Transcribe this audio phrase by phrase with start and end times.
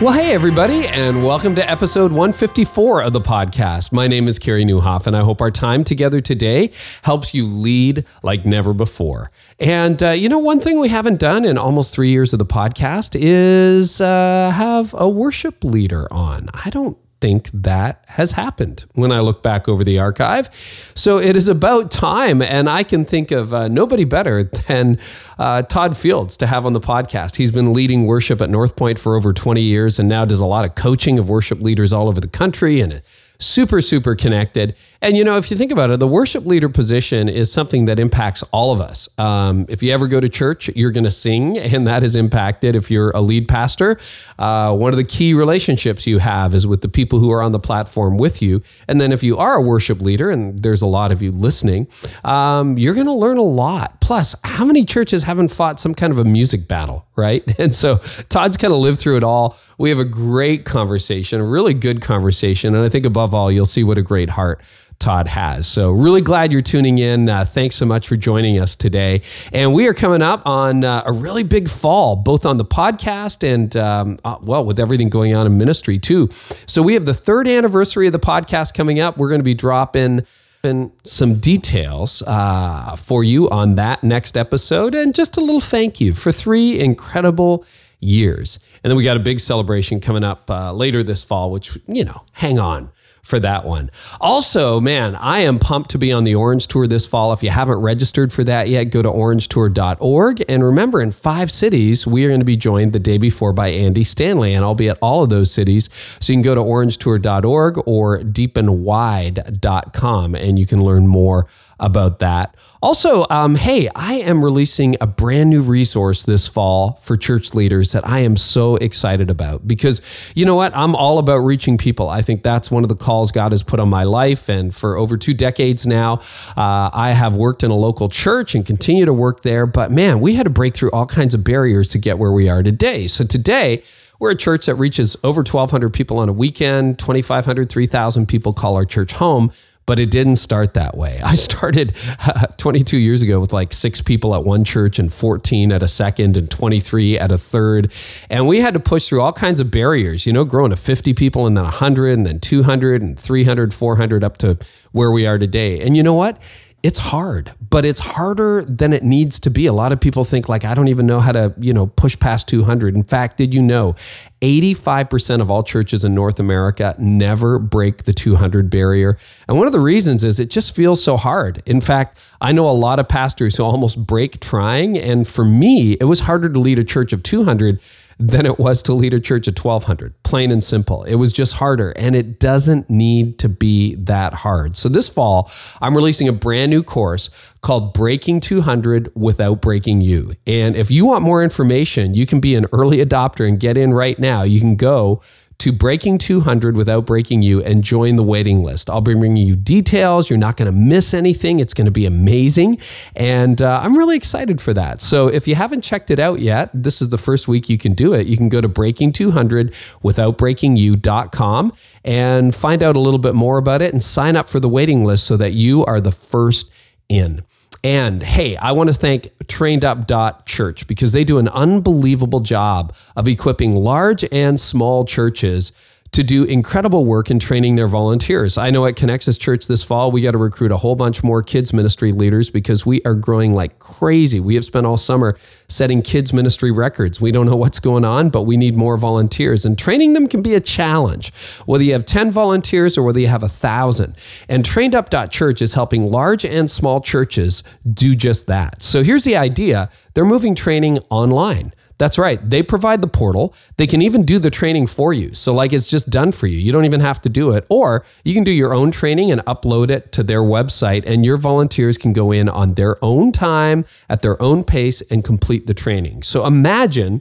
[0.00, 3.92] Well, hey, everybody, and welcome to episode 154 of the podcast.
[3.92, 6.72] My name is Carey Nieuwhof, and I hope our time together today
[7.02, 9.30] helps you lead like never before.
[9.58, 12.46] And, uh, you know, one thing we haven't done in almost three years of the
[12.46, 16.48] podcast is uh, have a worship leader on.
[16.54, 20.48] I don't think that has happened when I look back over the archive.
[20.94, 22.42] So it is about time.
[22.42, 24.98] And I can think of uh, nobody better than
[25.38, 27.36] uh, Todd Fields to have on the podcast.
[27.36, 30.46] He's been leading worship at North Point for over 20 years and now does a
[30.46, 33.02] lot of coaching of worship leaders all over the country and
[33.38, 34.76] super, super connected.
[35.02, 37.98] And, you know, if you think about it, the worship leader position is something that
[37.98, 39.08] impacts all of us.
[39.16, 42.76] Um, if you ever go to church, you're going to sing, and that is impacted.
[42.76, 43.98] If you're a lead pastor,
[44.38, 47.52] uh, one of the key relationships you have is with the people who are on
[47.52, 48.62] the platform with you.
[48.88, 51.88] And then if you are a worship leader, and there's a lot of you listening,
[52.24, 54.00] um, you're going to learn a lot.
[54.02, 57.42] Plus, how many churches haven't fought some kind of a music battle, right?
[57.60, 57.98] And so
[58.30, 59.54] Todd's kind of lived through it all.
[59.76, 62.74] We have a great conversation, a really good conversation.
[62.74, 64.62] And I think above all, you'll see what a great heart
[65.00, 65.66] Todd has.
[65.66, 67.28] So, really glad you're tuning in.
[67.28, 69.22] Uh, thanks so much for joining us today.
[69.50, 73.42] And we are coming up on uh, a really big fall, both on the podcast
[73.42, 76.28] and, um, uh, well, with everything going on in ministry too.
[76.66, 79.16] So, we have the third anniversary of the podcast coming up.
[79.16, 80.26] We're going to be dropping
[80.62, 85.98] in some details uh, for you on that next episode and just a little thank
[85.98, 87.64] you for three incredible
[88.00, 88.58] years.
[88.84, 92.04] And then we got a big celebration coming up uh, later this fall, which, you
[92.04, 92.90] know, hang on
[93.30, 93.88] for that one.
[94.20, 97.32] Also, man, I am pumped to be on the Orange Tour this fall.
[97.32, 100.44] If you haven't registered for that yet, go to orangetour.org.
[100.48, 103.68] And remember, in five cities, we are going to be joined the day before by
[103.68, 105.88] Andy Stanley, and I'll be at all of those cities.
[106.20, 111.46] So you can go to orangetour.org or deepandwide.com and you can learn more
[111.80, 112.54] about that.
[112.82, 117.92] Also, um, hey, I am releasing a brand new resource this fall for church leaders
[117.92, 120.00] that I am so excited about because
[120.34, 120.74] you know what?
[120.74, 122.08] I'm all about reaching people.
[122.08, 124.48] I think that's one of the calls God has put on my life.
[124.48, 126.20] And for over two decades now,
[126.56, 129.66] uh, I have worked in a local church and continue to work there.
[129.66, 132.48] But man, we had to break through all kinds of barriers to get where we
[132.48, 133.06] are today.
[133.06, 133.82] So today,
[134.18, 138.76] we're a church that reaches over 1,200 people on a weekend, 2,500, 3,000 people call
[138.76, 139.50] our church home
[139.86, 141.20] but it didn't start that way.
[141.24, 141.94] I started
[142.26, 145.88] uh, 22 years ago with like six people at one church and 14 at a
[145.88, 147.92] second and 23 at a third.
[148.28, 151.14] And we had to push through all kinds of barriers, you know, growing to 50
[151.14, 154.58] people and then 100 and then 200 and 300, 400 up to
[154.92, 155.80] where we are today.
[155.80, 156.40] And you know what?
[156.82, 159.66] It's hard, but it's harder than it needs to be.
[159.66, 162.18] A lot of people think like I don't even know how to, you know, push
[162.18, 162.94] past 200.
[162.94, 163.94] In fact, did you know
[164.40, 169.18] 85% of all churches in North America never break the 200 barrier?
[169.46, 171.62] And one of the reasons is it just feels so hard.
[171.66, 175.98] In fact, I know a lot of pastors who almost break trying, and for me,
[176.00, 177.78] it was harder to lead a church of 200
[178.20, 181.04] than it was to lead a church at 1200 plain and simple.
[181.04, 184.76] It was just harder and it doesn't need to be that hard.
[184.76, 185.50] So this fall
[185.80, 187.30] i'm releasing a brand new course
[187.62, 190.34] called breaking 200 without breaking you.
[190.46, 193.94] And if you want more information you can be an early adopter and get in
[193.94, 194.42] right now.
[194.42, 195.22] You can go
[195.60, 198.90] to Breaking 200 Without Breaking You and join the waiting list.
[198.90, 200.28] I'll be bringing you details.
[200.28, 201.60] You're not going to miss anything.
[201.60, 202.78] It's going to be amazing.
[203.14, 205.02] And uh, I'm really excited for that.
[205.02, 207.92] So if you haven't checked it out yet, this is the first week you can
[207.92, 208.26] do it.
[208.26, 211.72] You can go to Breaking 200 Without Breaking You.com
[212.04, 215.04] and find out a little bit more about it and sign up for the waiting
[215.04, 216.70] list so that you are the first
[217.08, 217.42] in.
[217.82, 223.74] And hey, I want to thank trainedup.church because they do an unbelievable job of equipping
[223.74, 225.72] large and small churches
[226.12, 228.58] to do incredible work in training their volunteers.
[228.58, 231.42] I know at Connexus Church this fall, we got to recruit a whole bunch more
[231.42, 234.40] kids ministry leaders because we are growing like crazy.
[234.40, 235.38] We have spent all summer
[235.68, 237.20] setting kids ministry records.
[237.20, 239.64] We don't know what's going on, but we need more volunteers.
[239.64, 241.32] And training them can be a challenge,
[241.66, 244.16] whether you have 10 volunteers or whether you have a thousand.
[244.48, 247.62] And trainedup.church is helping large and small churches
[247.92, 248.82] do just that.
[248.82, 251.72] So here's the idea they're moving training online.
[252.00, 252.40] That's right.
[252.48, 253.54] They provide the portal.
[253.76, 255.34] They can even do the training for you.
[255.34, 256.56] So, like, it's just done for you.
[256.56, 257.66] You don't even have to do it.
[257.68, 261.36] Or you can do your own training and upload it to their website, and your
[261.36, 265.74] volunteers can go in on their own time, at their own pace, and complete the
[265.74, 266.22] training.
[266.22, 267.20] So, imagine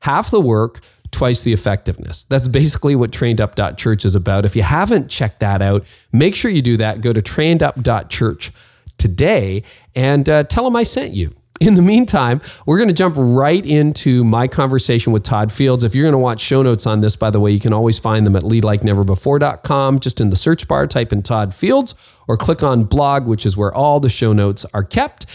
[0.00, 0.80] half the work,
[1.10, 2.24] twice the effectiveness.
[2.24, 4.44] That's basically what trainedup.church is about.
[4.44, 7.00] If you haven't checked that out, make sure you do that.
[7.00, 8.52] Go to trainedup.church
[8.98, 9.62] today
[9.94, 13.64] and uh, tell them I sent you in the meantime, we're going to jump right
[13.64, 15.84] into my conversation with Todd Fields.
[15.84, 17.98] If you're going to watch show notes on this, by the way, you can always
[17.98, 19.98] find them at leadlikeneverbefore.com.
[20.00, 21.94] Just in the search bar, type in Todd Fields
[22.26, 25.26] or click on blog, which is where all the show notes are kept.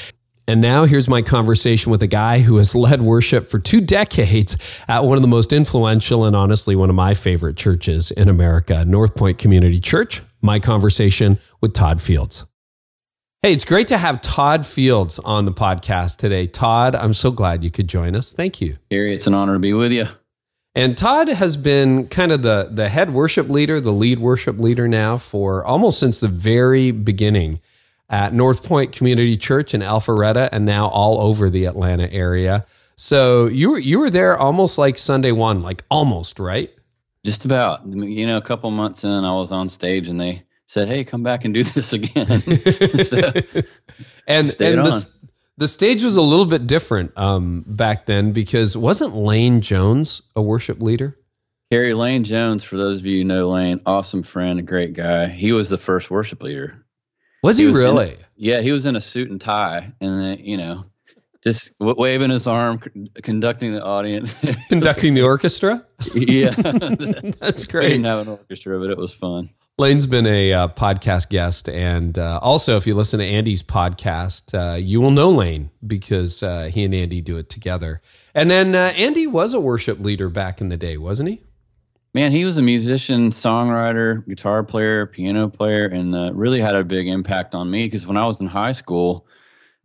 [0.45, 4.57] And now here's my conversation with a guy who has led worship for two decades
[4.89, 8.83] at one of the most influential and honestly one of my favorite churches in America,
[8.83, 10.21] North Point Community Church.
[10.41, 12.45] My conversation with Todd Fields.
[13.45, 16.47] Hey, it's great to have Todd Fields on the podcast today.
[16.47, 18.31] Todd, I'm so glad you could join us.
[18.31, 18.77] Thank you.
[18.89, 20.05] Carey, it's an honor to be with you.
[20.75, 24.87] And Todd has been kind of the, the head worship leader, the lead worship leader
[24.87, 27.59] now for almost since the very beginning
[28.09, 32.65] at North Point Community Church in Alpharetta and now all over the Atlanta area.
[32.95, 36.73] So you were you were there almost like Sunday one, like almost, right?
[37.25, 37.85] Just about.
[37.85, 40.43] You know, a couple months in, I was on stage and they
[40.73, 42.27] said, "Hey, come back and do this again."
[43.05, 43.31] so,
[44.27, 45.09] and and the,
[45.57, 50.41] the stage was a little bit different um, back then because wasn't Lane Jones a
[50.41, 51.17] worship leader?
[51.71, 55.27] Harry Lane Jones, for those of you who know Lane, awesome friend, a great guy.
[55.27, 56.85] He was the first worship leader.
[57.41, 58.13] Was he, he was really?
[58.13, 60.85] A, yeah, he was in a suit and tie, and then you know,
[61.43, 62.79] just waving his arm,
[63.21, 64.33] conducting the audience,
[64.69, 65.85] conducting the orchestra.
[66.15, 66.51] yeah,
[67.39, 67.85] that's great.
[67.85, 69.49] We didn't have an orchestra, but it was fun.
[69.79, 74.53] Lane's been a uh, podcast guest, and uh, also if you listen to Andy's podcast,
[74.53, 77.99] uh, you will know Lane because uh, he and Andy do it together.
[78.35, 81.41] And then uh, Andy was a worship leader back in the day, wasn't he?
[82.13, 86.83] Man, he was a musician, songwriter, guitar player, piano player, and uh, really had a
[86.83, 89.25] big impact on me because when I was in high school,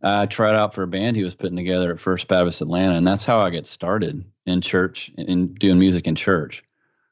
[0.03, 3.07] I tried out for a band he was putting together at First Baptist Atlanta, and
[3.07, 6.63] that's how I get started in church in doing music in church.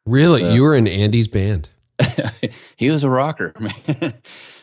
[0.05, 1.69] Really, so, you were in Andy's band?
[2.77, 4.13] he was a rocker, man.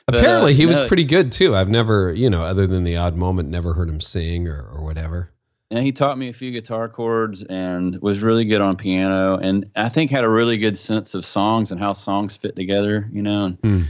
[0.08, 1.54] Apparently, uh, he was no, pretty good too.
[1.54, 4.82] I've never, you know, other than the odd moment, never heard him sing or, or
[4.82, 5.34] whatever
[5.74, 9.66] and he taught me a few guitar chords and was really good on piano and
[9.74, 13.22] I think had a really good sense of songs and how songs fit together, you
[13.22, 13.88] know, and mm.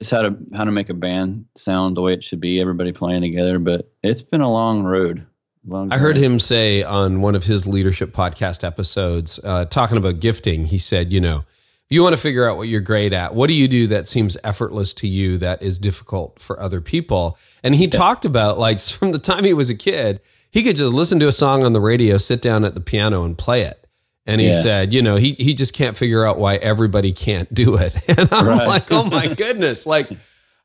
[0.00, 2.92] just how to how to make a band sound the way it should be, everybody
[2.92, 3.60] playing together.
[3.60, 5.24] But it's been a long road.
[5.64, 10.18] Long I heard him say on one of his leadership podcast episodes, uh, talking about
[10.18, 11.44] gifting, he said, you know,
[11.90, 14.08] if you want to figure out what you're great at, what do you do that
[14.08, 17.36] seems effortless to you that is difficult for other people?
[17.64, 17.90] And he yeah.
[17.90, 20.20] talked about like from the time he was a kid,
[20.52, 23.24] he could just listen to a song on the radio, sit down at the piano
[23.24, 23.88] and play it.
[24.24, 24.62] And he yeah.
[24.62, 27.96] said, you know, he he just can't figure out why everybody can't do it.
[28.08, 28.68] And I'm right.
[28.68, 30.10] like, oh my goodness, like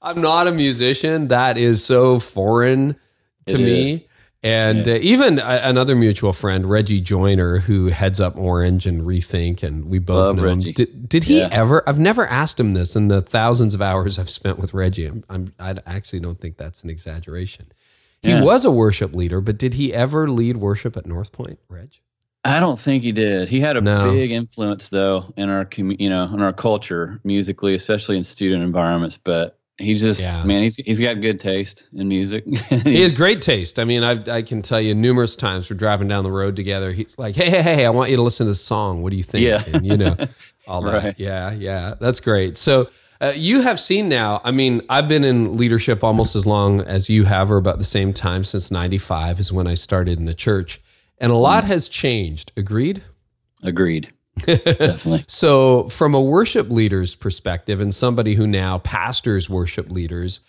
[0.03, 1.29] I'm not a musician.
[1.29, 2.97] That is so foreign
[3.47, 3.93] to it me.
[3.93, 4.01] Is.
[4.45, 4.93] And yeah.
[4.93, 9.85] uh, even uh, another mutual friend, Reggie Joiner, who heads up Orange and Rethink, and
[9.85, 10.67] we both Love know Reggie.
[10.67, 10.73] him.
[10.73, 11.49] Did, did he yeah.
[11.51, 11.87] ever?
[11.89, 15.07] I've never asked him this in the thousands of hours I've spent with Reggie.
[15.07, 17.71] I'm, I'm, I actually don't think that's an exaggeration.
[18.21, 18.43] He yeah.
[18.43, 21.97] was a worship leader, but did he ever lead worship at North Point, Reg?
[22.43, 23.49] I don't think he did.
[23.49, 24.11] He had a no.
[24.11, 29.17] big influence though in our you know in our culture musically, especially in student environments.
[29.17, 30.43] But he just yeah.
[30.43, 32.45] man, he's he's got good taste in music.
[32.69, 33.77] he has great taste.
[33.77, 36.91] I mean, I I can tell you numerous times we're driving down the road together.
[36.93, 39.03] He's like, hey hey hey, I want you to listen to this song.
[39.03, 39.45] What do you think?
[39.45, 40.15] Yeah, and, you know
[40.67, 41.03] all that.
[41.03, 41.19] Right.
[41.19, 42.57] Yeah yeah, that's great.
[42.57, 42.89] So.
[43.21, 47.07] Uh, you have seen now, I mean, I've been in leadership almost as long as
[47.07, 50.33] you have, or about the same time since 95 is when I started in the
[50.33, 50.81] church.
[51.17, 51.67] And a lot mm.
[51.67, 52.51] has changed.
[52.57, 53.05] Agreed?
[53.63, 54.11] Agreed.
[54.39, 55.25] Definitely.
[55.27, 60.41] so, from a worship leader's perspective and somebody who now pastors worship leaders,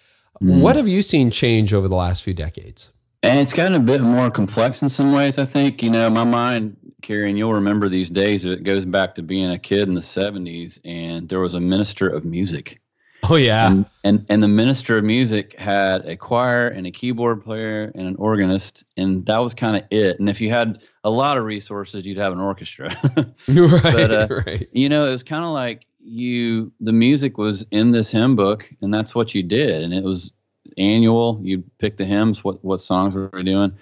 [0.43, 0.61] mm.
[0.61, 2.91] what have you seen change over the last few decades?
[3.23, 5.83] And it's gotten a bit more complex in some ways, I think.
[5.83, 8.45] You know, my mind Carey, and you'll remember these days.
[8.45, 12.09] It goes back to being a kid in the '70s, and there was a minister
[12.09, 12.81] of music.
[13.29, 17.43] Oh yeah, and, and and, the minister of music had a choir and a keyboard
[17.43, 20.21] player and an organist, and that was kind of it.
[20.21, 22.97] And if you had a lot of resources, you'd have an orchestra.
[23.49, 24.69] right, but, uh, right.
[24.73, 26.73] You know, it was kind of like you.
[26.81, 30.31] The music was in this hymn book, and that's what you did, and it was
[30.79, 31.41] annual.
[31.43, 33.73] You pick the hymns, what what songs were we doing,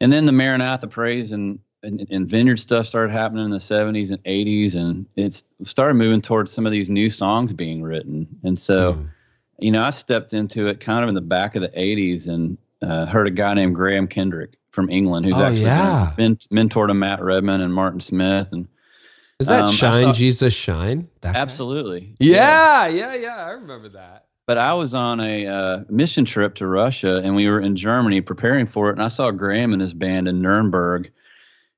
[0.00, 4.10] and then the Maranatha praise and and, and, vineyard stuff started happening in the 70s
[4.10, 8.58] and 80s and it's started moving towards some of these new songs being written and
[8.58, 9.08] so mm.
[9.58, 12.58] you know i stepped into it kind of in the back of the 80s and
[12.82, 16.12] uh, heard a guy named graham kendrick from england who's oh, actually yeah.
[16.16, 18.66] been mentor to matt redman and martin smith and
[19.38, 23.88] is that um, shine saw, jesus shine that absolutely yeah, yeah yeah yeah i remember
[23.88, 27.76] that but I was on a uh, mission trip to Russia, and we were in
[27.76, 28.92] Germany preparing for it.
[28.92, 31.10] And I saw Graham and his band in Nuremberg,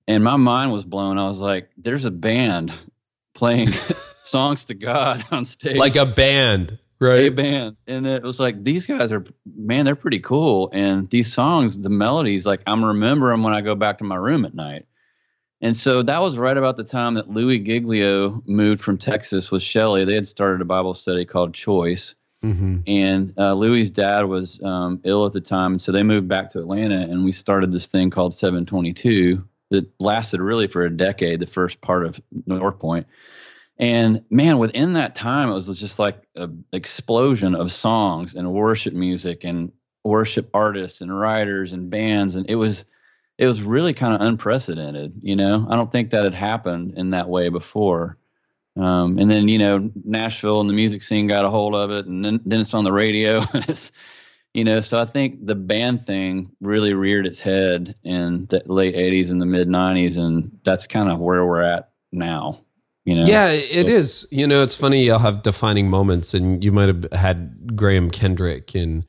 [0.07, 1.19] and my mind was blown.
[1.19, 2.73] I was like, "There's a band
[3.35, 3.69] playing
[4.23, 7.27] songs to God on stage, like a band." right.
[7.27, 7.77] A band.
[7.87, 10.71] And it was like, these guys are, man, they're pretty cool.
[10.73, 14.17] And these songs, the melodies, like I'm remember them when I go back to my
[14.17, 14.87] room at night.
[15.61, 19.63] And so that was right about the time that Louie Giglio moved from Texas with
[19.63, 20.05] Shelley.
[20.05, 22.15] They had started a Bible study called Choice.
[22.45, 22.81] Mm-hmm.
[22.87, 25.73] And uh, Louie's dad was um, ill at the time.
[25.73, 29.89] And so they moved back to Atlanta and we started this thing called 722 that
[29.99, 33.07] lasted really for a decade, the first part of North Point.
[33.79, 38.95] And man, within that time, it was just like an explosion of songs and worship
[38.95, 42.37] music and worship artists and writers and bands.
[42.37, 42.85] And it was,
[43.39, 45.21] it was really kind of unprecedented.
[45.21, 48.17] You know, I don't think that had happened in that way before.
[48.77, 52.07] Um, and then, you know, Nashville and the music scene got a hold of it
[52.07, 53.39] and then, then it's on the radio.
[53.53, 53.93] and it's,
[54.57, 58.95] you know, so I think the band thing really reared its head in the late
[58.95, 60.17] 80s and the mid 90s.
[60.17, 62.61] And that's kind of where we're at now.
[63.05, 63.27] You know?
[63.27, 64.27] Yeah, it is.
[64.31, 65.05] You know, it's funny.
[65.05, 69.05] You'll have defining moments, and you might have had Graham Kendrick in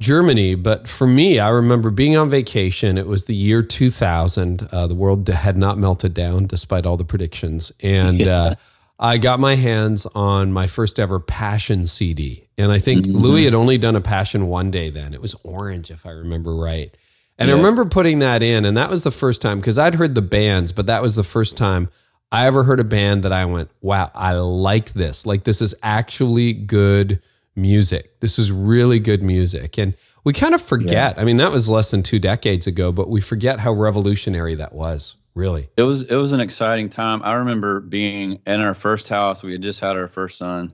[0.00, 0.54] Germany.
[0.54, 2.96] But for me, I remember being on vacation.
[2.96, 4.66] It was the year 2000.
[4.72, 7.70] Uh, the world had not melted down despite all the predictions.
[7.80, 8.36] And yeah.
[8.36, 8.54] uh,
[8.98, 12.43] I got my hands on my first ever Passion CD.
[12.56, 13.16] And I think mm-hmm.
[13.16, 15.14] Louie had only done a Passion one day then.
[15.14, 16.94] It was orange, if I remember right.
[17.38, 17.54] And yeah.
[17.54, 20.22] I remember putting that in, and that was the first time because I'd heard the
[20.22, 21.88] bands, but that was the first time
[22.30, 25.26] I ever heard a band that I went, wow, I like this.
[25.26, 27.20] Like, this is actually good
[27.56, 28.20] music.
[28.20, 29.78] This is really good music.
[29.78, 31.16] And we kind of forget.
[31.16, 31.20] Yeah.
[31.20, 34.72] I mean, that was less than two decades ago, but we forget how revolutionary that
[34.72, 35.16] was.
[35.36, 36.04] Really, it was.
[36.04, 37.20] It was an exciting time.
[37.24, 39.42] I remember being in our first house.
[39.42, 40.70] We had just had our first son.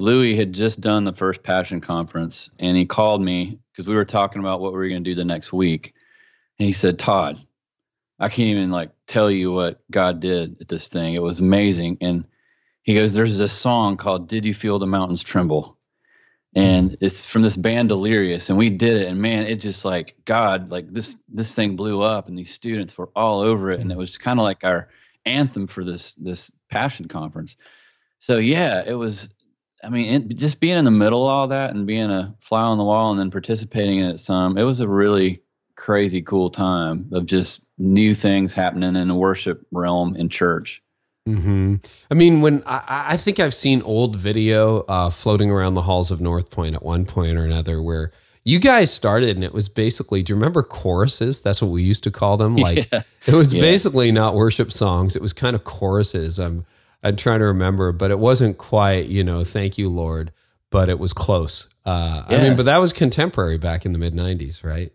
[0.00, 4.04] Louie had just done the first Passion Conference, and he called me because we were
[4.04, 5.94] talking about what we were going to do the next week.
[6.58, 7.40] And he said, "Todd,
[8.20, 11.14] I can't even like tell you what God did at this thing.
[11.14, 11.96] It was amazing.
[12.02, 12.26] And
[12.82, 15.78] he goes, There's this song called Did You Feel the Mountains Tremble?
[16.54, 18.50] And it's from this band Delirious.
[18.50, 19.08] And we did it.
[19.08, 22.98] And man, it just like God, like this this thing blew up and these students
[22.98, 23.80] were all over it.
[23.80, 24.88] And it was kind of like our
[25.24, 27.56] anthem for this this passion conference.
[28.18, 29.30] So yeah, it was
[29.82, 32.62] I mean, it, just being in the middle of all that and being a fly
[32.62, 35.42] on the wall and then participating in it some, it was a really
[35.76, 40.82] crazy cool time of just new things happening in the worship realm in church.
[41.28, 41.76] Mm-hmm.
[42.10, 46.10] I mean, when I, I, think I've seen old video uh, floating around the halls
[46.10, 48.10] of North Point at one point or another where
[48.42, 51.42] you guys started and it was basically, do you remember choruses?
[51.42, 52.56] That's what we used to call them.
[52.60, 53.02] Like yeah.
[53.26, 53.60] it was yeah.
[53.60, 55.14] basically not worship songs.
[55.14, 56.38] It was kind of choruses.
[56.38, 56.64] I'm,
[57.02, 60.32] I'm trying to remember, but it wasn't quite, you know, thank you, Lord,
[60.70, 61.68] but it was close.
[61.84, 62.38] Uh, yeah.
[62.38, 64.92] I mean, but that was contemporary back in the mid 90s, right?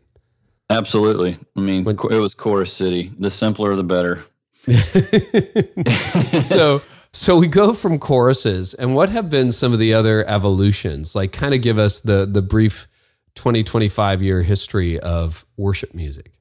[0.70, 1.38] Absolutely.
[1.56, 3.12] I mean, when, it was Chorus City.
[3.20, 4.24] The simpler, the better.
[6.44, 6.82] so,
[7.14, 11.16] so we go from choruses, and what have been some of the other evolutions?
[11.16, 12.88] Like, kind of give us the the brief
[13.36, 16.32] 20, 25 year history of worship music.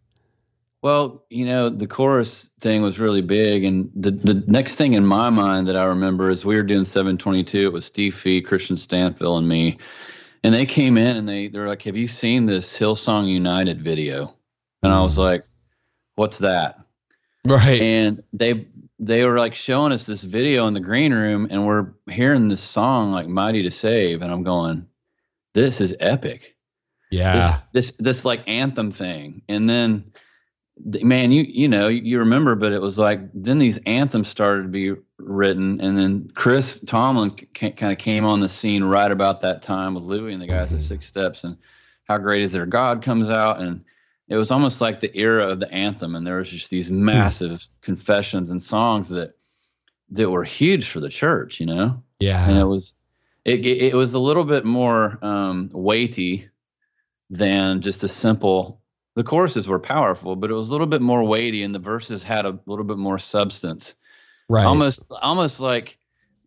[0.84, 5.06] Well, you know, the chorus thing was really big, and the the next thing in
[5.06, 7.58] my mind that I remember is we were doing 722.
[7.58, 9.78] It was Steve Fee, Kristian Stanfill, and me
[10.44, 14.36] and they came in and they they're like, "Have you seen this Hillsong United video?"
[14.82, 15.20] And I was mm.
[15.20, 15.44] like,
[16.16, 16.78] "What's that?"
[17.46, 17.80] Right.
[17.80, 21.94] And they they were like showing us this video in the green room, and we're
[22.10, 24.86] hearing this song like "Mighty to Save," and I'm going,
[25.54, 26.56] "This is epic."
[27.10, 27.60] Yeah.
[27.72, 30.12] This this, this like anthem thing, and then
[30.82, 34.68] man, you you know you remember, but it was like then these anthems started to
[34.68, 39.62] be written, and then Chris Tomlin kind of came on the scene right about that
[39.62, 40.76] time with Louie and the guys mm-hmm.
[40.76, 41.56] at Six Steps, and
[42.04, 43.84] how great is their God comes out, and
[44.28, 47.04] it was almost like the era of the anthem, and there was just these hmm.
[47.04, 47.68] massive mm.
[47.82, 49.34] confessions and songs that
[50.10, 52.02] that were huge for the church, you know.
[52.20, 52.94] Yeah, and it was
[53.44, 56.48] it it was a little bit more um, weighty
[57.30, 58.80] than just a simple
[59.14, 62.22] the choruses were powerful, but it was a little bit more weighty, and the verses
[62.22, 63.94] had a little bit more substance.
[64.48, 64.64] Right.
[64.64, 65.98] Almost, almost like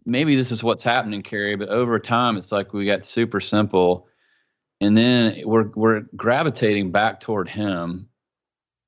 [0.05, 1.55] maybe this is what's happening, Carey.
[1.55, 4.07] But over time, it's like we got super simple,
[4.81, 8.07] and then we're we're gravitating back toward hymn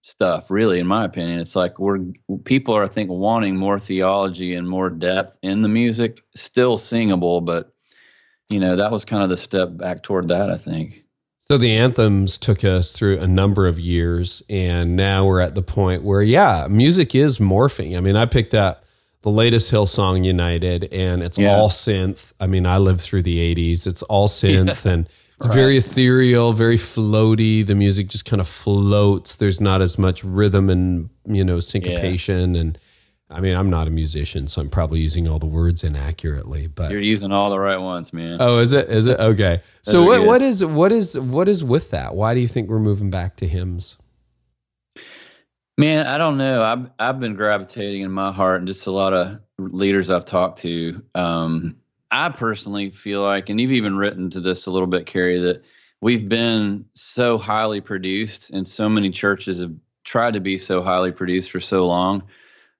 [0.01, 0.49] stuff.
[0.49, 1.99] Really, in my opinion, it's like we're
[2.43, 6.21] people are I think wanting more theology and more depth in the music.
[6.35, 7.73] Still singable, but
[8.49, 10.49] you know that was kind of the step back toward that.
[10.49, 11.05] I think.
[11.51, 15.63] So the anthems took us through a number of years, and now we're at the
[15.63, 17.97] point where, yeah, music is morphing.
[17.97, 18.85] I mean, I picked up
[19.23, 21.55] the latest Hillsong United, and it's yeah.
[21.55, 22.33] all synth.
[22.39, 24.91] I mean, I lived through the '80s; it's all synth, yeah.
[24.91, 25.55] and it's right.
[25.55, 27.65] very ethereal, very floaty.
[27.65, 29.37] The music just kind of floats.
[29.37, 32.61] There's not as much rhythm and you know syncopation, yeah.
[32.61, 32.79] and
[33.31, 36.65] I mean, I'm not a musician, so I'm probably using all the words inaccurately.
[36.65, 38.37] But you're using all the right ones, man.
[38.39, 38.89] Oh, is it?
[38.89, 39.61] Is it okay?
[39.83, 40.25] So what?
[40.25, 42.15] What is what is what is with that?
[42.15, 43.97] Why do you think we're moving back to hymns?
[45.77, 46.63] Man, I don't know.
[46.63, 50.59] I've I've been gravitating in my heart, and just a lot of leaders I've talked
[50.59, 51.03] to.
[51.13, 51.77] Um,
[52.09, 55.63] I personally feel like, and you've even written to this a little bit, Carey, that
[56.01, 61.11] we've been so highly produced, and so many churches have tried to be so highly
[61.11, 62.23] produced for so long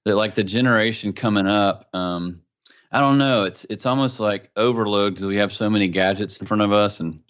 [0.04, 2.42] that like the generation coming up um
[2.90, 6.46] i don't know it's it's almost like overload because we have so many gadgets in
[6.46, 7.20] front of us and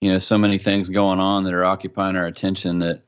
[0.00, 3.02] you know so many things going on that are occupying our attention that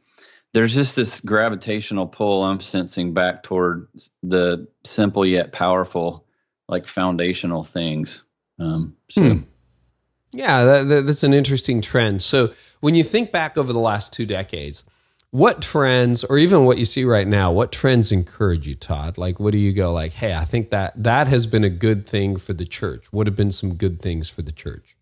[0.53, 3.89] there's just this gravitational pull i'm sensing back toward
[4.23, 6.27] the simple yet powerful
[6.69, 8.23] like foundational things
[8.59, 9.43] um so hmm.
[10.33, 14.13] yeah that, that, that's an interesting trend so when you think back over the last
[14.13, 14.85] two decades
[15.37, 19.19] what trends or even what you see right now what trends encourage you todd?
[19.19, 22.07] Like what do you go like hey i think that that has been a good
[22.07, 23.13] thing for the church.
[23.13, 24.97] What have been some good things for the church?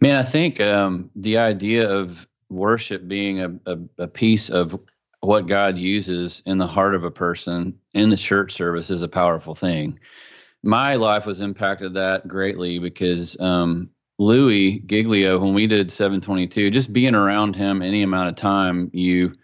[0.00, 4.78] Man i think um, the idea of worship being a, a, a, piece of
[5.20, 9.08] what god uses in the heart of a person in the church service is a
[9.08, 9.98] powerful thing.
[10.62, 16.92] My life was impacted that greatly because um, Louie Giglio, when we did 722, just
[16.92, 19.34] being around him any amount of time, you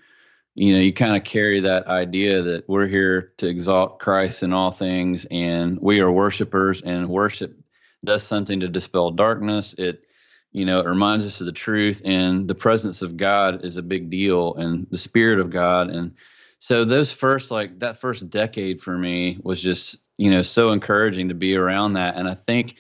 [0.57, 4.53] you know, you kind of carry that idea that we're here to exalt Christ in
[4.53, 7.59] all things and we are worshipers and worship
[8.05, 9.75] does something to dispel darkness.
[9.79, 10.05] It
[10.53, 13.83] you know, it reminds us of the truth and the presence of God is a
[13.83, 16.15] big deal and the spirit of God and
[16.61, 21.29] so those first like that first decade for me was just, you know, so encouraging
[21.29, 22.77] to be around that and I think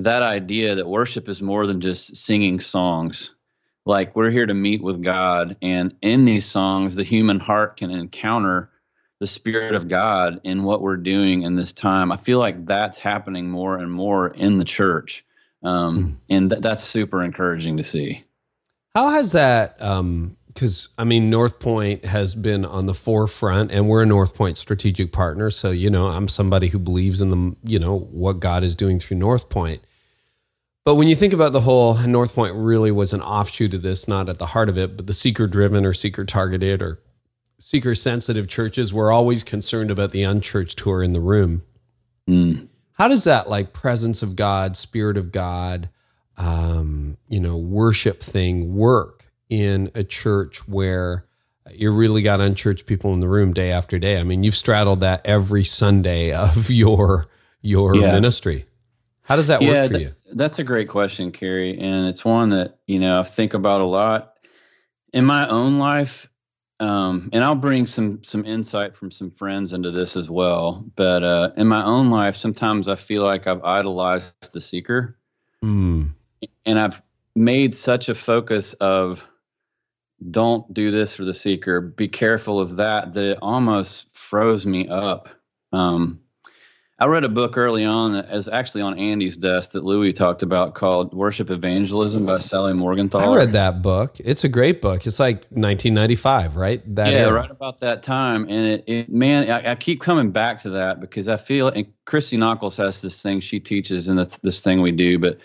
[0.00, 3.34] that idea that worship is more than just singing songs.
[3.86, 7.90] Like we're here to meet with God, and in these songs, the human heart can
[7.90, 8.70] encounter
[9.20, 12.12] the Spirit of God in what we're doing in this time.
[12.12, 15.24] I feel like that's happening more and more in the church,
[15.62, 16.16] um, mm.
[16.28, 18.24] and th- that's super encouraging to see.
[18.94, 19.78] How has that?
[19.78, 24.34] Because um, I mean, North Point has been on the forefront, and we're a North
[24.34, 25.50] Point strategic partner.
[25.50, 28.98] So you know, I'm somebody who believes in the you know what God is doing
[28.98, 29.82] through North Point.
[30.84, 34.08] But when you think about the whole, North Point really was an offshoot of this,
[34.08, 37.00] not at the heart of it, but the seeker driven or seeker targeted or
[37.58, 41.62] seeker sensitive churches were always concerned about the unchurched who are in the room.
[42.28, 42.68] Mm.
[42.92, 45.90] How does that like presence of God, spirit of God,
[46.36, 51.26] um, you know, worship thing work in a church where
[51.70, 54.18] you really got unchurched people in the room day after day?
[54.18, 57.26] I mean, you've straddled that every Sunday of your
[57.60, 58.12] your yeah.
[58.12, 58.64] ministry.
[59.30, 60.14] How does that yeah, work for th- you?
[60.32, 61.78] That's a great question, Carey.
[61.78, 64.34] and it's one that you know I think about a lot
[65.12, 66.28] in my own life.
[66.80, 70.84] Um, and I'll bring some some insight from some friends into this as well.
[70.96, 75.16] But uh, in my own life, sometimes I feel like I've idolized the seeker,
[75.64, 76.10] mm.
[76.66, 77.00] and I've
[77.36, 79.24] made such a focus of
[80.28, 84.88] don't do this for the seeker, be careful of that, that it almost froze me
[84.88, 85.28] up.
[85.72, 86.20] Um,
[87.00, 90.42] I read a book early on that is actually on Andy's desk that Louie talked
[90.42, 93.22] about called Worship Evangelism by Sally Morgenthaler.
[93.22, 94.16] I read that book.
[94.20, 95.06] It's a great book.
[95.06, 96.94] It's like 1995, right?
[96.94, 97.32] That yeah, era.
[97.32, 98.42] right about that time.
[98.50, 101.90] And it, it man, I, I, keep coming back to that because I feel, and
[102.04, 105.38] Christy Nockels has this thing she teaches, and it's this thing we do, but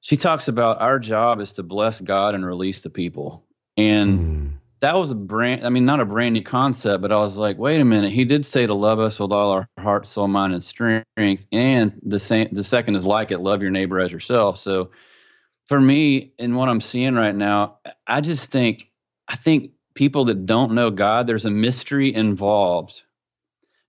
[0.00, 3.44] she talks about our job is to bless God and release the people.
[3.76, 4.52] And mm
[4.84, 7.56] that was a brand i mean not a brand new concept but i was like
[7.56, 10.52] wait a minute he did say to love us with all our heart soul mind
[10.52, 14.58] and strength and the same the second is like it love your neighbor as yourself.
[14.58, 14.90] So
[15.68, 18.90] for me in what i'm seeing right now i just think
[19.26, 23.02] i think people that don't know god there's a mystery involved.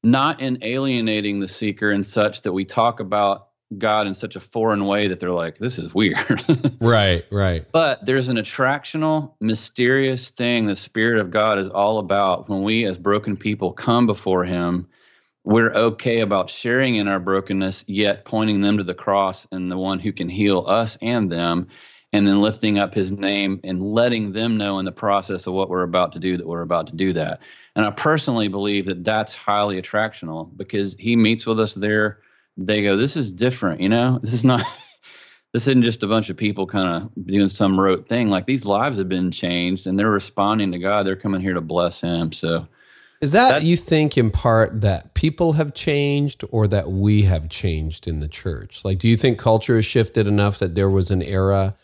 [0.02, 3.48] Not in alienating the seeker and such that we talk about
[3.78, 6.44] God in such a foreign way that they're like, this is weird.
[6.80, 7.66] right, right.
[7.72, 12.86] But there's an attractional, mysterious thing the Spirit of God is all about when we,
[12.86, 14.88] as broken people, come before Him.
[15.44, 19.78] We're okay about sharing in our brokenness, yet pointing them to the cross and the
[19.78, 21.68] one who can heal us and them,
[22.14, 25.70] and then lifting up His name and letting them know in the process of what
[25.70, 27.40] we're about to do that we're about to do that.
[27.76, 32.20] And I personally believe that that's highly attractional because He meets with us there
[32.58, 34.20] they go, this is different, you know?
[34.22, 34.66] This is not
[35.54, 38.30] this isn't just a bunch of people kind of doing some rote thing.
[38.30, 41.06] Like these lives have been changed and they're responding to God.
[41.06, 42.32] They're coming here to bless him.
[42.34, 42.68] So
[43.22, 47.48] is that, that you think in part that people have changed or that we have
[47.48, 48.84] changed in the church?
[48.84, 51.76] Like do you think culture has shifted enough that there was an era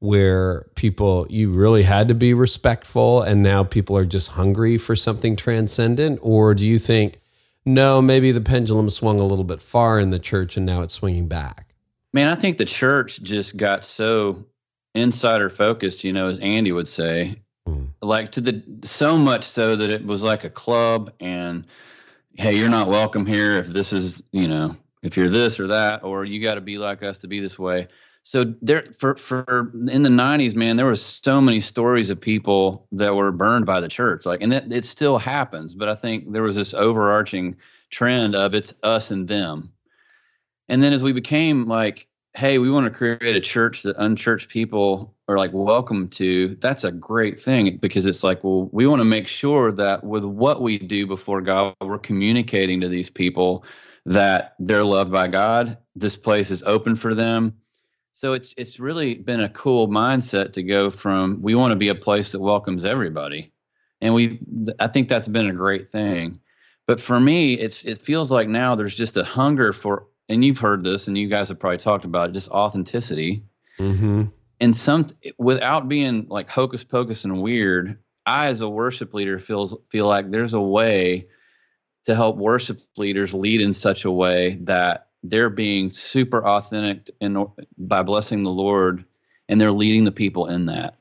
[0.00, 4.96] where people you really had to be respectful and now people are just hungry for
[4.96, 7.20] something transcendent or do you think
[7.64, 10.94] no, maybe the pendulum swung a little bit far in the church and now it's
[10.94, 11.74] swinging back?
[12.12, 14.44] Man, I think the church just got so
[14.94, 17.88] insider focused, you know, as Andy would say, mm.
[18.02, 21.66] like to the so much so that it was like a club and
[22.34, 26.02] hey, you're not welcome here if this is, you know, if you're this or that,
[26.04, 27.88] or you got to be like us to be this way.
[28.30, 32.86] So there, for for in the '90s, man, there were so many stories of people
[32.92, 35.74] that were burned by the church, like, and that it still happens.
[35.74, 37.56] But I think there was this overarching
[37.90, 39.72] trend of it's us and them.
[40.68, 44.48] And then as we became like, hey, we want to create a church that unchurched
[44.48, 49.00] people are like welcome to, that's a great thing because it's like, well, we want
[49.00, 53.64] to make sure that with what we do before God, we're communicating to these people
[54.06, 55.78] that they're loved by God.
[55.96, 57.56] This place is open for them
[58.20, 61.88] so it's it's really been a cool mindset to go from we want to be
[61.88, 63.50] a place that welcomes everybody,
[64.02, 64.38] and we
[64.78, 66.38] I think that's been a great thing.
[66.86, 70.58] But for me, it's it feels like now there's just a hunger for, and you've
[70.58, 73.42] heard this, and you guys have probably talked about it, just authenticity.
[73.78, 74.24] Mm-hmm.
[74.60, 75.06] And some
[75.38, 80.30] without being like hocus pocus and weird, I as a worship leader feels feel like
[80.30, 81.26] there's a way
[82.04, 87.46] to help worship leaders lead in such a way that they're being super authentic and
[87.76, 89.04] by blessing the Lord,
[89.48, 90.96] and they're leading the people in that.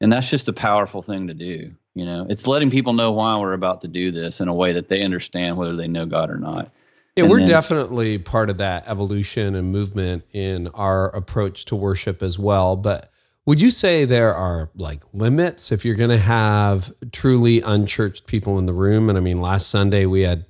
[0.00, 1.72] And that's just a powerful thing to do.
[1.94, 4.72] You know, it's letting people know why we're about to do this in a way
[4.72, 6.70] that they understand whether they know God or not.
[7.16, 11.76] Yeah, and we're then, definitely part of that evolution and movement in our approach to
[11.76, 12.76] worship as well.
[12.76, 13.10] But
[13.44, 18.58] would you say there are like limits if you're going to have truly unchurched people
[18.58, 19.08] in the room?
[19.08, 20.46] And I mean, last Sunday we had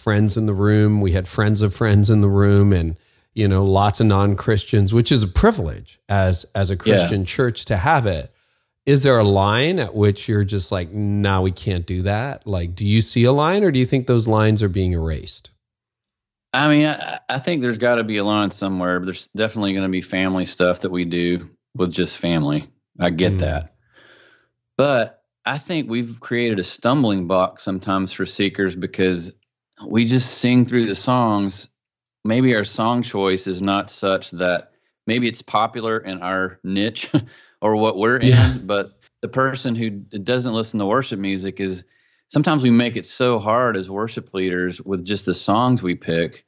[0.00, 0.98] friends in the room.
[0.98, 2.96] We had friends of friends in the room and
[3.34, 7.26] you know lots of non-Christians, which is a privilege as as a Christian yeah.
[7.26, 8.32] church to have it.
[8.86, 12.46] Is there a line at which you're just like, "No, nah, we can't do that"?
[12.46, 15.50] Like, do you see a line or do you think those lines are being erased?
[16.52, 18.98] I mean, I, I think there's got to be a line somewhere.
[18.98, 22.68] But there's definitely going to be family stuff that we do with just family.
[22.98, 23.40] I get mm.
[23.40, 23.74] that.
[24.76, 29.32] But I think we've created a stumbling block sometimes for seekers because
[29.86, 31.68] we just sing through the songs.
[32.24, 34.72] Maybe our song choice is not such that
[35.06, 37.10] maybe it's popular in our niche
[37.62, 41.84] or what we're in, but the person who doesn't listen to worship music is
[42.28, 46.44] sometimes we make it so hard as worship leaders with just the songs we pick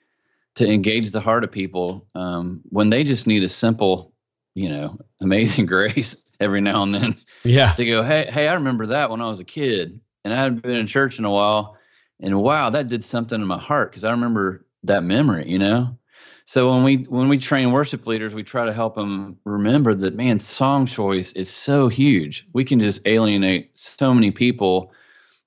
[0.54, 4.12] to engage the heart of people um, when they just need a simple,
[4.54, 7.16] you know, amazing grace every now and then.
[7.44, 7.72] Yeah.
[7.72, 10.62] To go, hey, hey, I remember that when I was a kid and I hadn't
[10.62, 11.76] been in church in a while
[12.20, 15.96] and wow, that did something in my heart because I remember that memory, you know.
[16.44, 20.14] So when we when we train worship leaders, we try to help them remember that
[20.14, 22.46] man, song choice is so huge.
[22.52, 24.92] We can just alienate so many people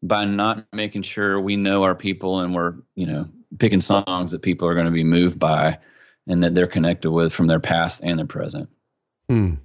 [0.02, 3.28] by not making sure we know our people and we're you know
[3.60, 5.78] picking songs that people are going to be moved by
[6.28, 8.70] and that they're connected with from their past and their present.
[9.30, 9.56] Hmm.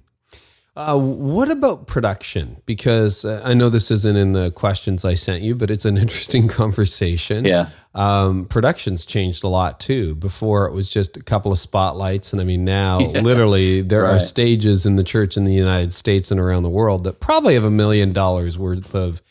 [0.73, 2.61] Uh, what about production?
[2.65, 5.97] Because uh, I know this isn't in the questions I sent you, but it's an
[5.97, 7.43] interesting conversation.
[7.43, 7.69] Yeah.
[7.93, 10.15] Um, production's changed a lot too.
[10.15, 12.31] Before it was just a couple of spotlights.
[12.31, 13.19] And I mean, now yeah.
[13.19, 14.15] literally there right.
[14.15, 17.55] are stages in the church in the United States and around the world that probably
[17.55, 19.21] have a million dollars worth of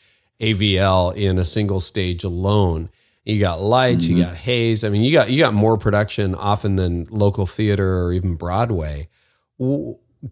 [0.40, 2.90] AVL in a single stage alone.
[3.24, 4.16] You got lights, mm-hmm.
[4.16, 4.85] you got haze.
[4.85, 9.09] I mean, you got you got more production often than local theater or even Broadway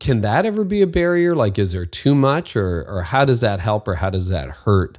[0.00, 1.34] can that ever be a barrier?
[1.34, 4.50] Like, is there too much, or or how does that help, or how does that
[4.50, 4.98] hurt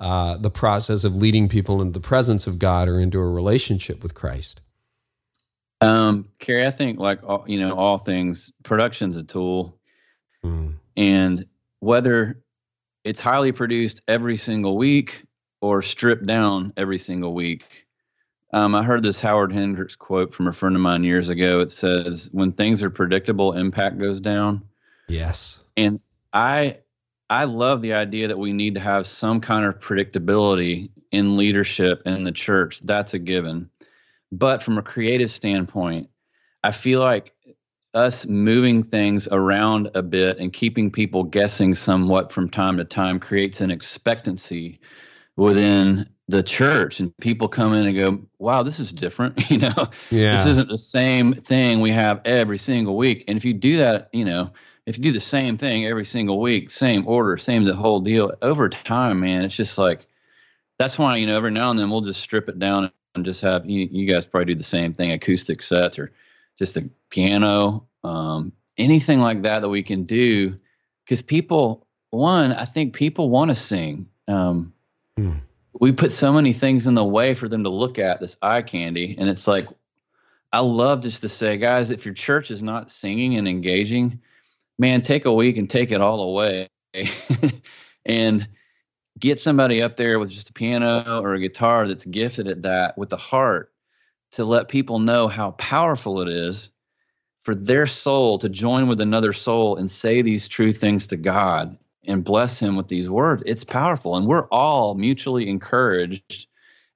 [0.00, 4.02] uh, the process of leading people into the presence of God or into a relationship
[4.02, 4.60] with Christ?
[5.80, 9.78] Um, Carey, I think like all, you know, all things, production's a tool,
[10.44, 10.74] mm.
[10.96, 11.46] and
[11.80, 12.42] whether
[13.04, 15.24] it's highly produced every single week
[15.60, 17.86] or stripped down every single week,
[18.52, 21.60] um, I heard this Howard Hendricks quote from a friend of mine years ago.
[21.60, 24.62] It says, "When things are predictable, impact goes down."
[25.08, 26.00] Yes, and
[26.32, 26.78] I
[27.30, 32.02] I love the idea that we need to have some kind of predictability in leadership
[32.06, 32.80] in the church.
[32.84, 33.70] That's a given.
[34.32, 36.08] But from a creative standpoint,
[36.64, 37.34] I feel like
[37.94, 43.18] us moving things around a bit and keeping people guessing somewhat from time to time
[43.18, 44.78] creates an expectancy
[45.36, 49.38] within the church and people come in and go, wow, this is different.
[49.50, 50.36] You know, yeah.
[50.36, 53.24] this isn't the same thing we have every single week.
[53.26, 54.52] And if you do that, you know,
[54.84, 58.32] if you do the same thing every single week, same order, same the whole deal
[58.42, 60.06] over time, man, it's just like,
[60.78, 63.40] that's why, you know, every now and then we'll just strip it down and just
[63.40, 66.12] have, you, you guys probably do the same thing, acoustic sets or
[66.58, 70.58] just a piano, um, anything like that that we can do.
[71.08, 74.08] Cause people, one, I think people want to sing.
[74.28, 74.74] Um,
[75.18, 75.38] Hmm.
[75.80, 78.62] We put so many things in the way for them to look at this eye
[78.62, 79.16] candy.
[79.18, 79.68] And it's like,
[80.52, 84.20] I love just to say, guys, if your church is not singing and engaging,
[84.78, 86.68] man, take a week and take it all away.
[88.06, 88.48] and
[89.18, 92.96] get somebody up there with just a piano or a guitar that's gifted at that
[92.96, 93.72] with the heart
[94.32, 96.70] to let people know how powerful it is
[97.42, 101.76] for their soul to join with another soul and say these true things to God
[102.08, 103.42] and bless him with these words.
[103.46, 104.16] It's powerful.
[104.16, 106.48] And we're all mutually encouraged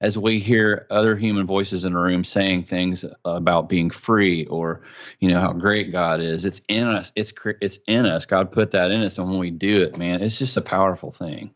[0.03, 4.81] as we hear other human voices in the room saying things about being free or
[5.19, 8.71] you know how great God is it's in us it's it's in us God put
[8.71, 11.51] that in us and when we do it man it's just a powerful thing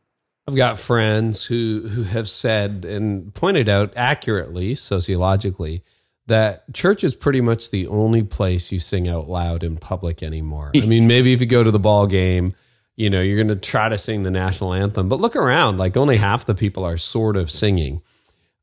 [0.48, 5.84] I've got friends who who have said and pointed out accurately sociologically
[6.28, 10.72] that church is pretty much the only place you sing out loud in public anymore.
[10.76, 12.54] I mean, maybe if you go to the ball game,
[12.98, 15.96] you know, you're going to try to sing the national anthem, but look around, like
[15.96, 18.02] only half the people are sort of singing.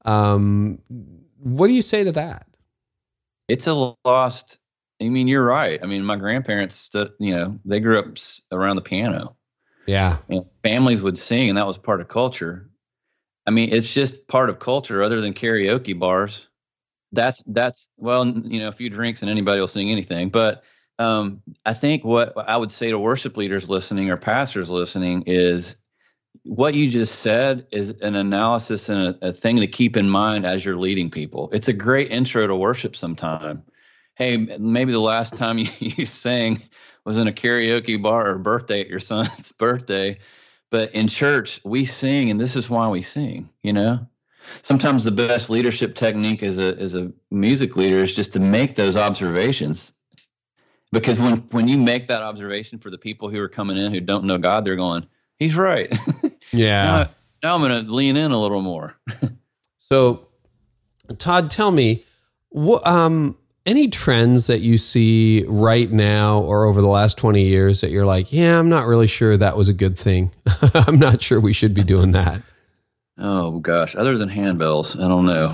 [0.05, 0.81] Um,
[1.39, 2.47] what do you say to that?
[3.49, 4.59] It's a lost.
[5.01, 5.79] I mean, you're right.
[5.83, 8.07] I mean, my grandparents stood, you know, they grew up
[8.51, 9.37] around the piano.
[9.87, 10.19] Yeah.
[10.29, 12.69] And families would sing, and that was part of culture.
[13.47, 16.49] I mean, it's just part of culture other than karaoke bars.
[17.13, 20.31] That's, that's, well, you know, a few drinks and anybody will sing anything.
[20.31, 20.65] But
[20.99, 25.77] um, I think what I would say to worship leaders listening or pastors listening is
[26.45, 30.47] what you just said is an analysis and a, a thing to keep in mind
[30.47, 31.49] as you're leading people.
[31.53, 33.63] It's a great intro to worship sometime.
[34.17, 36.63] Hey, maybe the last time you, you sang
[37.05, 40.19] was in a karaoke bar or birthday at your son's birthday.
[40.71, 44.07] But in church, we sing, and this is why we sing, you know?
[44.63, 48.75] Sometimes the best leadership technique as a as a music leader is just to make
[48.75, 49.93] those observations.
[50.95, 54.01] Because when when you make that observation for the people who are coming in who
[54.01, 55.07] don't know God, they're going,
[55.39, 55.95] He's right.
[56.53, 56.83] Yeah.
[56.83, 57.09] now,
[57.43, 58.95] now I'm gonna lean in a little more.
[59.79, 60.29] so
[61.19, 62.05] Todd, tell me,
[62.51, 67.81] what um any trends that you see right now or over the last 20 years
[67.81, 70.31] that you're like, yeah, I'm not really sure that was a good thing.
[70.75, 72.43] I'm not sure we should be doing that.
[73.19, 75.49] Oh gosh, other than handbells, I don't know.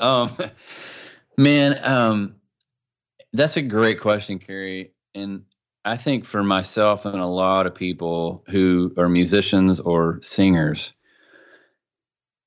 [0.00, 0.30] um,
[1.36, 2.36] man, um,
[3.32, 4.92] that's a great question, Carey.
[5.14, 5.44] And
[5.84, 10.92] I think for myself and a lot of people who are musicians or singers,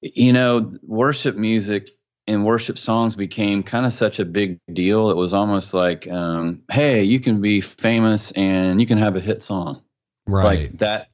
[0.01, 1.89] you know, worship music
[2.27, 5.09] and worship songs became kind of such a big deal.
[5.09, 9.19] It was almost like, um, hey, you can be famous and you can have a
[9.19, 9.81] hit song.
[10.27, 10.61] Right.
[10.61, 11.09] Like that.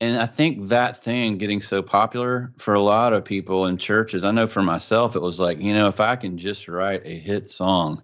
[0.00, 4.22] And I think that thing getting so popular for a lot of people in churches,
[4.22, 7.18] I know for myself, it was like, you know, if I can just write a
[7.18, 8.02] hit song,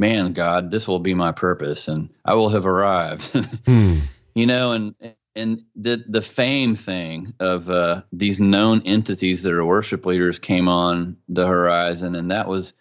[0.00, 3.22] man, God, this will be my purpose and I will have arrived.
[3.66, 4.00] hmm.
[4.34, 4.94] You know, and
[5.36, 10.68] and the the fame thing of uh, these known entities that are worship leaders came
[10.68, 12.72] on the horizon, and that was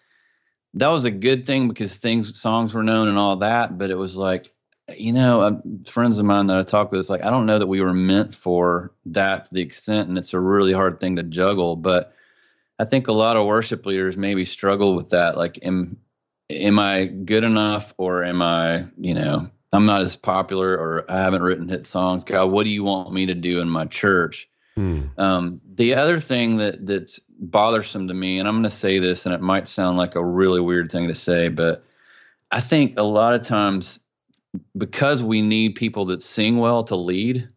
[0.76, 3.78] that was a good thing because things songs were known and all that.
[3.78, 4.54] But it was like,
[4.96, 7.60] you know, uh, friends of mine that I talk with, it's like I don't know
[7.60, 11.18] that we were meant for that to the extent, and it's a really hard thing
[11.18, 11.76] to juggle.
[11.76, 12.14] But
[12.78, 15.36] I think a lot of worship leaders maybe struggle with that.
[15.36, 15.98] Like, am
[16.50, 21.22] am I good enough, or am I, you know, I'm not as popular or I
[21.22, 22.24] haven't written hit songs.
[22.24, 24.50] God, what do you want me to do in my church?
[24.76, 25.02] Hmm.
[25.18, 29.26] Um, the other thing that that's bothersome to me, and I'm going to say this,
[29.26, 31.84] and it might sound like a really weird thing to say, but
[32.52, 34.00] I think a lot of times
[34.78, 37.48] because we need people that sing well to lead,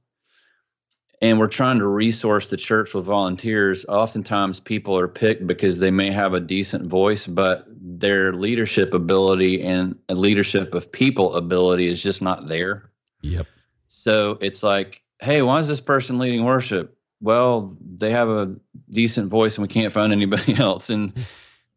[1.22, 5.90] and we're trying to resource the church with volunteers, oftentimes people are picked because they
[5.90, 12.00] may have a decent voice, but their leadership ability and leadership of people ability is
[12.00, 12.90] just not there.
[13.22, 13.46] Yep.
[13.88, 16.96] So it's like, hey, why is this person leading worship?
[17.20, 18.54] Well, they have a
[18.90, 20.90] decent voice and we can't find anybody else.
[20.90, 21.12] And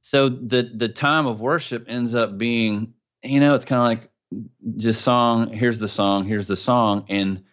[0.01, 4.11] so the the time of worship ends up being, you know, it's kind of like
[4.77, 7.05] just song, here's the song, here's the song.
[7.09, 7.43] And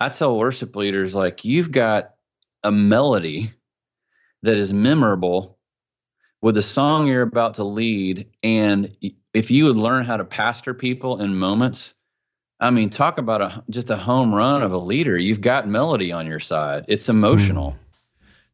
[0.00, 2.14] I tell worship leaders, like, you've got
[2.62, 3.52] a melody
[4.42, 5.57] that is memorable
[6.40, 8.28] with the song you're about to lead.
[8.42, 8.94] And
[9.34, 11.94] if you would learn how to pastor people in moments,
[12.60, 15.16] I mean, talk about a just a home run of a leader.
[15.16, 16.84] You've got melody on your side.
[16.88, 17.72] It's emotional.
[17.72, 17.76] Mm.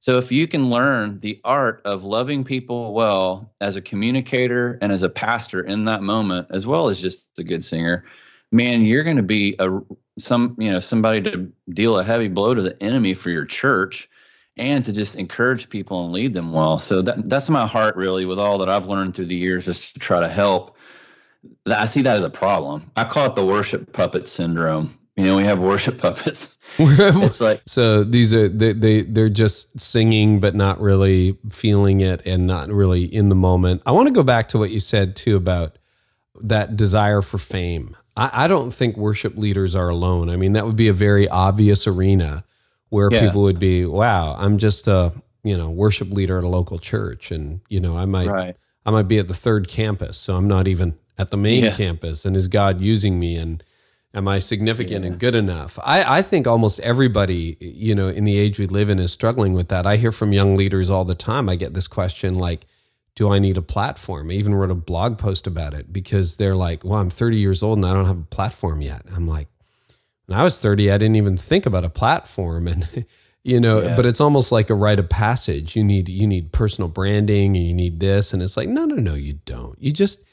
[0.01, 4.93] So if you can learn the art of loving people well as a communicator and
[4.93, 8.05] as a pastor in that moment, as well as just a good singer,
[8.53, 9.81] man, you're going to be a
[10.19, 14.09] some you know somebody to deal a heavy blow to the enemy for your church
[14.57, 16.79] and to just encourage people and lead them well.
[16.79, 19.93] So that that's my heart really with all that I've learned through the years is
[19.93, 20.77] to try to help.
[21.67, 22.91] I see that as a problem.
[22.97, 24.99] I call it the worship puppet syndrome.
[25.17, 29.79] You know, we have worship puppets it's like so these are they, they they're just
[29.79, 33.83] singing but not really feeling it and not really in the moment.
[33.87, 35.79] I want to go back to what you said too about
[36.43, 37.97] that desire for fame.
[38.17, 40.29] I, I don't think worship leaders are alone.
[40.31, 42.45] I mean, that would be a very obvious arena
[42.89, 43.21] where yeah.
[43.21, 47.31] people would be, wow, I'm just a you know worship leader at a local church,
[47.31, 48.57] and you know I might right.
[48.87, 51.73] I might be at the third campus, so I'm not even at the main yeah.
[51.73, 52.25] campus.
[52.25, 53.37] And is God using me?
[53.37, 53.63] And
[54.13, 55.11] am I significant yeah.
[55.11, 55.79] and good enough?
[55.85, 59.55] I, I think almost everybody, you know, in the age we live in is struggling
[59.55, 59.87] with that.
[59.87, 61.49] I hear from young leaders all the time.
[61.49, 62.67] I get this question like,
[63.15, 64.31] do I need a platform?
[64.31, 67.63] I even wrote a blog post about it because they're like, well, I'm 30 years
[67.63, 69.03] old and I don't have a platform yet.
[69.15, 69.49] I'm like,
[70.27, 72.67] when I was 30, I didn't even think about a platform.
[72.69, 73.07] And,
[73.43, 73.97] you know, yeah.
[73.97, 75.77] but it's almost like a rite of passage.
[75.77, 78.33] You need, you need personal branding and you need this.
[78.33, 79.81] And it's like, no, no, no, you don't.
[79.81, 80.25] You just,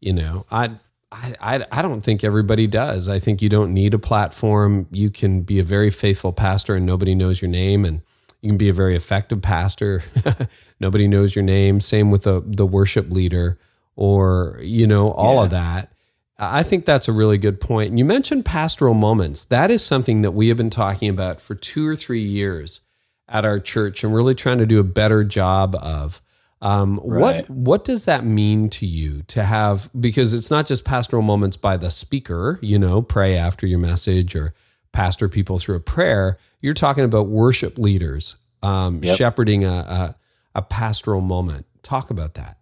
[0.00, 0.70] you know, I,
[1.10, 3.08] I, I don't think everybody does.
[3.08, 4.86] I think you don't need a platform.
[4.90, 8.02] You can be a very faithful pastor and nobody knows your name, and
[8.42, 10.02] you can be a very effective pastor.
[10.80, 11.80] nobody knows your name.
[11.80, 13.58] Same with the the worship leader,
[13.96, 15.44] or you know all yeah.
[15.44, 15.92] of that.
[16.38, 17.90] I think that's a really good point.
[17.90, 19.44] And you mentioned pastoral moments.
[19.44, 22.80] That is something that we have been talking about for two or three years
[23.28, 26.22] at our church, and really trying to do a better job of.
[26.60, 27.48] Um, right.
[27.48, 29.90] What what does that mean to you to have?
[29.98, 32.58] Because it's not just pastoral moments by the speaker.
[32.62, 34.54] You know, pray after your message or
[34.92, 36.38] pastor people through a prayer.
[36.60, 39.16] You're talking about worship leaders um, yep.
[39.16, 40.16] shepherding a, a,
[40.54, 41.66] a pastoral moment.
[41.82, 42.58] Talk about that.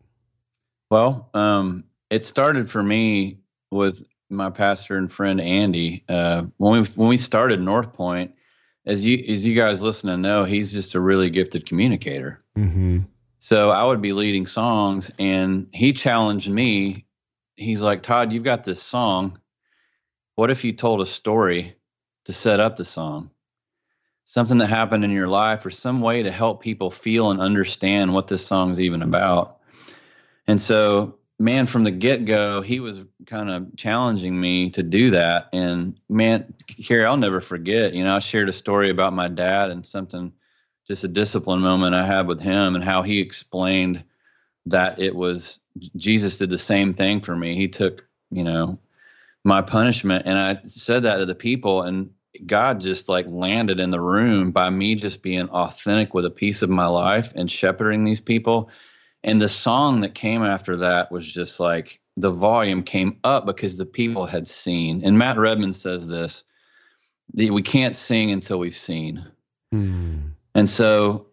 [0.91, 3.39] Well, um, it started for me
[3.71, 8.35] with my pastor and friend Andy uh, when we when we started North Point.
[8.85, 12.43] As you as you guys listen to know, he's just a really gifted communicator.
[12.57, 13.01] Mm-hmm.
[13.39, 17.07] So I would be leading songs, and he challenged me.
[17.57, 19.39] He's like, Todd, you've got this song.
[20.35, 21.77] What if you told a story
[22.25, 23.31] to set up the song?
[24.25, 28.13] Something that happened in your life, or some way to help people feel and understand
[28.13, 29.59] what this song's even about.
[30.49, 35.11] And so, man, from the get go, he was kind of challenging me to do
[35.11, 35.49] that.
[35.53, 36.55] And man,
[36.87, 37.95] Carey, I'll never forget.
[37.95, 40.33] You know, I shared a story about my dad and something
[40.87, 44.05] just a discipline moment I had with him and how he explained
[44.67, 45.61] that it was
[45.97, 47.55] Jesus did the same thing for me.
[47.55, 48.79] He took, you know,
[49.45, 52.11] my punishment and I said that to the people and
[52.47, 56.63] God just like landed in the room by me just being authentic with a piece
[56.63, 58.71] of my life and shepherding these people.
[59.27, 63.77] And the song that came after that was just like the volume came up because
[63.77, 65.05] the people had seen.
[65.05, 66.45] And Matt Redman says this
[67.35, 69.27] we can't sing until we've seen.
[69.73, 70.29] Hmm.
[70.55, 71.27] And so,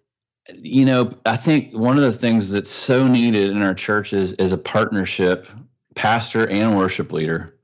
[0.55, 4.51] you know, I think one of the things that's so needed in our churches is
[4.51, 5.47] a partnership,
[5.93, 7.55] pastor and worship leader,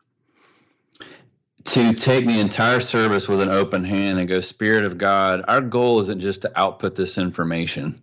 [1.66, 5.60] to take the entire service with an open hand and go, Spirit of God, our
[5.60, 8.02] goal isn't just to output this information.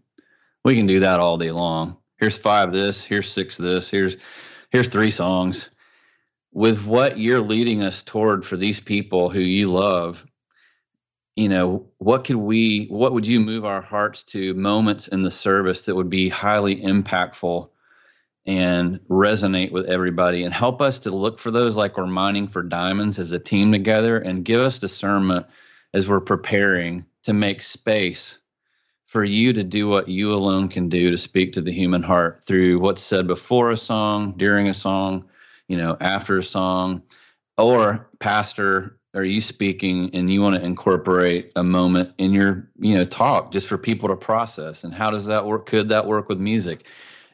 [0.65, 1.97] We can do that all day long.
[2.19, 4.17] Here's five this, here's six this, here's
[4.71, 5.69] here's three songs.
[6.53, 10.25] With what you're leading us toward for these people who you love,
[11.37, 15.31] you know what could we what would you move our hearts to moments in the
[15.31, 17.69] service that would be highly impactful
[18.47, 22.63] and resonate with everybody and help us to look for those like we're mining for
[22.63, 25.45] diamonds as a team together and give us discernment
[25.93, 28.39] as we're preparing to make space
[29.17, 32.43] for you to do what you alone can do to speak to the human heart
[32.45, 35.25] through what's said before a song, during a song,
[35.69, 37.01] you know, after a song,
[37.57, 42.95] or pastor are you speaking and you want to incorporate a moment in your you
[42.95, 46.29] know talk just for people to process and how does that work could that work
[46.29, 46.85] with music?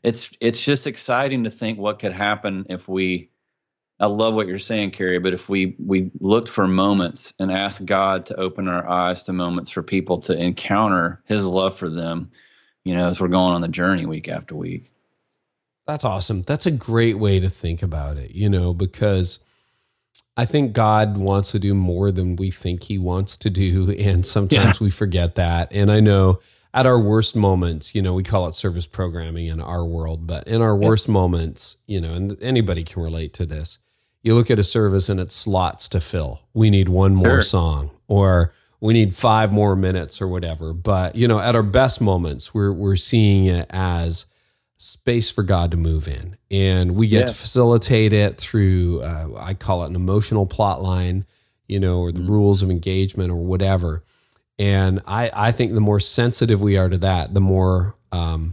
[0.04, 3.28] It's it's just exciting to think what could happen if we
[4.02, 7.86] I love what you're saying, Carey, but if we we looked for moments and asked
[7.86, 12.28] God to open our eyes to moments for people to encounter his love for them,
[12.82, 14.90] you know, as we're going on the journey week after week.
[15.86, 16.42] That's awesome.
[16.42, 19.38] That's a great way to think about it, you know, because
[20.36, 23.92] I think God wants to do more than we think he wants to do.
[24.00, 24.84] And sometimes yeah.
[24.84, 25.72] we forget that.
[25.72, 26.40] And I know
[26.74, 30.48] at our worst moments, you know, we call it service programming in our world, but
[30.48, 31.14] in our worst yeah.
[31.14, 33.78] moments, you know, and anybody can relate to this.
[34.22, 36.40] You look at a service and it's slots to fill.
[36.54, 37.42] We need one more sure.
[37.42, 40.72] song or we need five more minutes or whatever.
[40.72, 44.26] But, you know, at our best moments, we're, we're seeing it as
[44.76, 46.36] space for God to move in.
[46.50, 47.26] And we get yeah.
[47.26, 51.24] to facilitate it through, uh, I call it an emotional plot line,
[51.68, 52.30] you know, or the mm-hmm.
[52.32, 54.02] rules of engagement or whatever.
[54.58, 58.52] And I, I think the more sensitive we are to that, the more um,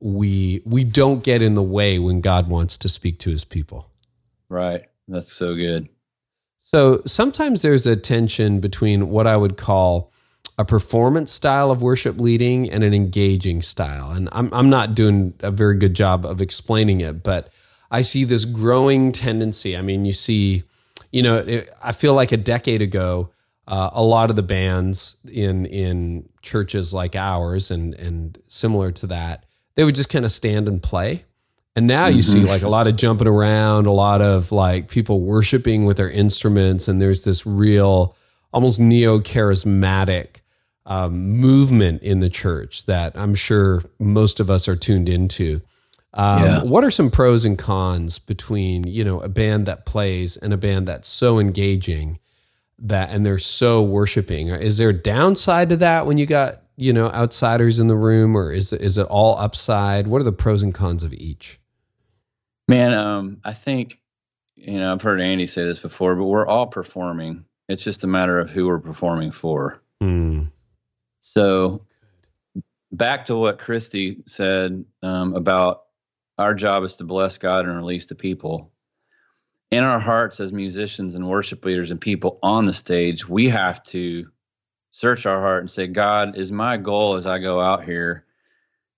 [0.00, 3.90] we we don't get in the way when God wants to speak to his people.
[4.48, 4.86] Right.
[5.10, 5.88] That's so good.
[6.58, 10.12] So sometimes there's a tension between what I would call
[10.56, 14.10] a performance style of worship leading and an engaging style.
[14.12, 17.52] And I'm, I'm not doing a very good job of explaining it, but
[17.90, 19.76] I see this growing tendency.
[19.76, 20.62] I mean, you see,
[21.10, 23.30] you know, it, I feel like a decade ago,
[23.66, 29.06] uh, a lot of the bands in in churches like ours and and similar to
[29.08, 31.24] that, they would just kind of stand and play.
[31.80, 32.32] And now you mm-hmm.
[32.32, 36.10] see like a lot of jumping around, a lot of like people worshiping with their
[36.10, 38.14] instruments, and there's this real,
[38.52, 40.42] almost neo charismatic
[40.84, 45.62] um, movement in the church that I'm sure most of us are tuned into.
[46.12, 46.62] Um, yeah.
[46.64, 50.58] What are some pros and cons between you know a band that plays and a
[50.58, 52.18] band that's so engaging
[52.80, 54.48] that and they're so worshiping?
[54.48, 58.36] Is there a downside to that when you got you know outsiders in the room,
[58.36, 60.08] or is is it all upside?
[60.08, 61.56] What are the pros and cons of each?
[62.70, 63.98] Man, um, I think
[64.54, 67.44] you know I've heard Andy say this before, but we're all performing.
[67.68, 69.82] It's just a matter of who we're performing for.
[70.00, 70.52] Mm.
[71.20, 71.84] So,
[72.92, 75.82] back to what Christy said um, about
[76.38, 78.70] our job is to bless God and release the people.
[79.72, 83.82] In our hearts, as musicians and worship leaders and people on the stage, we have
[83.84, 84.28] to
[84.92, 88.26] search our heart and say, God, is my goal as I go out here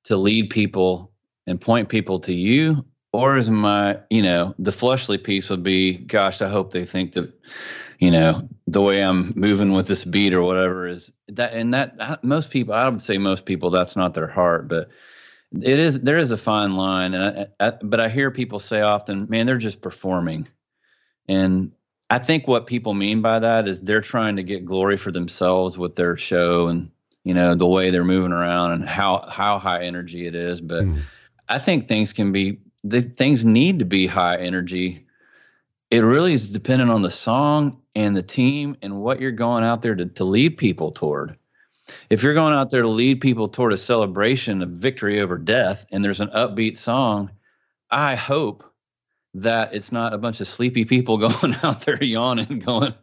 [0.04, 1.10] to lead people
[1.46, 5.98] and point people to you or is my you know the fleshly piece would be
[5.98, 7.32] gosh i hope they think that
[7.98, 12.22] you know the way i'm moving with this beat or whatever is that and that
[12.24, 14.88] most people i would say most people that's not their heart but
[15.60, 18.80] it is there is a fine line and I, I, but i hear people say
[18.80, 20.48] often man they're just performing
[21.28, 21.72] and
[22.10, 25.78] i think what people mean by that is they're trying to get glory for themselves
[25.78, 26.90] with their show and
[27.24, 30.84] you know the way they're moving around and how how high energy it is but
[30.84, 31.02] mm.
[31.50, 35.06] i think things can be the things need to be high energy.
[35.90, 39.82] It really is dependent on the song and the team and what you're going out
[39.82, 41.36] there to, to lead people toward.
[42.10, 45.84] If you're going out there to lead people toward a celebration of victory over death
[45.92, 47.30] and there's an upbeat song,
[47.90, 48.64] I hope
[49.34, 52.94] that it's not a bunch of sleepy people going out there yawning, going,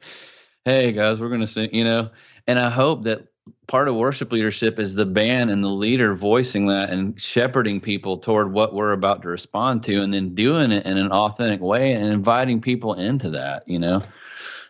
[0.66, 2.10] hey guys, we're going to sing, you know.
[2.48, 3.28] And I hope that
[3.68, 8.18] part of worship leadership is the band and the leader voicing that and shepherding people
[8.18, 11.94] toward what we're about to respond to and then doing it in an authentic way
[11.94, 14.02] and inviting people into that you know?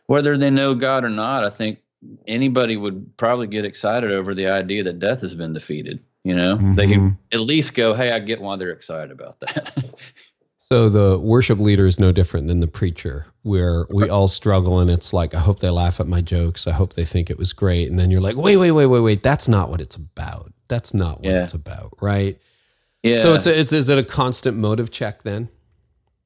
[0.07, 1.79] Whether they know god or not i think
[2.27, 6.55] anybody would probably get excited over the idea that death has been defeated you know?
[6.55, 6.75] Mm-hmm.
[6.75, 9.93] they can at least go hey i get why they're excited about that
[10.71, 14.91] So the worship leader is no different than the preacher, where we all struggle, and
[14.91, 16.67] it's like, I hope they laugh at my jokes.
[16.67, 17.89] I hope they think it was great.
[17.89, 19.23] And then you're like, wait, wait, wait, wait, wait.
[19.23, 20.53] That's not what it's about.
[20.67, 21.43] That's not what yeah.
[21.43, 22.39] it's about, right?
[23.01, 23.17] Yeah.
[23.17, 25.49] So it's, a, it's is it a constant motive check then?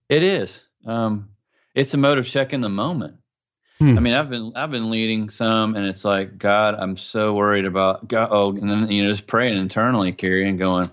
[0.09, 0.61] It is.
[0.85, 1.29] Um,
[1.73, 3.15] it's a motive check in the moment.
[3.79, 3.97] Hmm.
[3.97, 7.65] I mean, I've been I've been leading some, and it's like, God, I'm so worried
[7.65, 8.27] about God.
[8.29, 10.91] Oh, and then you know, just praying internally, Carey, and going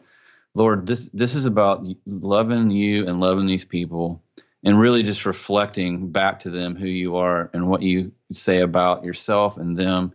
[0.54, 4.22] Lord, this this is about loving you and loving these people
[4.64, 9.04] and really just reflecting back to them who you are and what you say about
[9.04, 10.12] yourself and them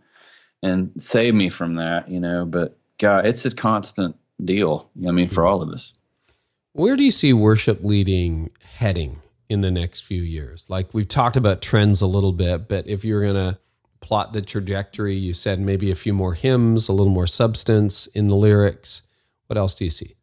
[0.62, 4.88] and save me from that, you know, but God, it's a constant deal.
[5.06, 5.92] I mean, for all of us.
[6.72, 10.66] Where do you see worship leading heading in the next few years?
[10.68, 13.58] Like we've talked about trends a little bit, but if you're going to
[14.00, 18.28] plot the trajectory, you said maybe a few more hymns, a little more substance in
[18.28, 19.02] the lyrics.
[19.46, 20.16] What else do you see?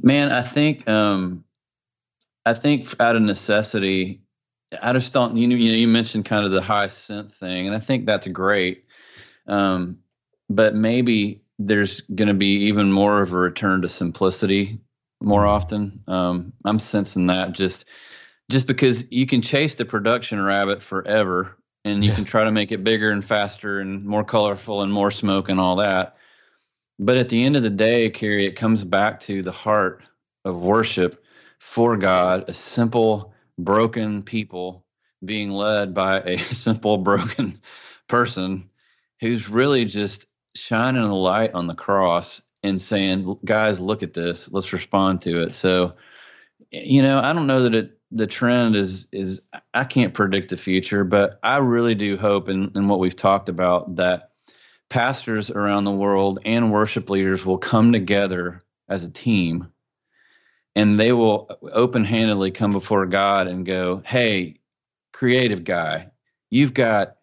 [0.00, 1.44] Man, I think um,
[2.46, 4.22] I think out of necessity,
[4.80, 5.36] I just don't.
[5.36, 8.84] You know, you mentioned kind of the high synth thing, and I think that's great.
[9.46, 9.98] Um,
[10.48, 14.80] but maybe there's going to be even more of a return to simplicity
[15.20, 16.02] more often.
[16.08, 17.84] Um, I'm sensing that just
[18.50, 22.16] just because you can chase the production rabbit forever, and you yeah.
[22.16, 25.60] can try to make it bigger and faster and more colorful and more smoke and
[25.60, 26.16] all that.
[26.98, 30.02] But at the end of the day, Carey, it comes back to the heart
[30.44, 31.24] of worship
[31.58, 34.84] for God, a simple, broken people
[35.24, 37.60] being led by a simple, broken
[38.08, 38.68] person
[39.20, 44.50] who's really just shining a light on the cross and saying, guys, look at this.
[44.50, 45.52] Let's respond to it.
[45.52, 45.94] So,
[46.70, 49.40] you know, I don't know that it, the trend is is
[49.72, 53.48] I can't predict the future, but I really do hope in, in what we've talked
[53.48, 54.31] about that
[54.92, 59.72] pastors around the world and worship leaders will come together as a team
[60.76, 64.56] and they will open handedly come before God and go, Hey,
[65.14, 66.10] creative guy,
[66.50, 67.16] you've got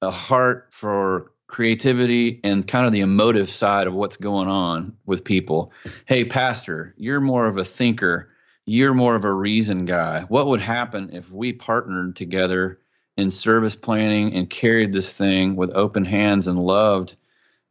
[0.00, 5.24] a heart for creativity and kind of the emotive side of what's going on with
[5.24, 5.72] people.
[6.06, 8.30] Hey, pastor, you're more of a thinker,
[8.64, 10.22] you're more of a reason guy.
[10.28, 12.80] What would happen if we partnered together
[13.16, 17.16] in service planning and carried this thing with open hands and loved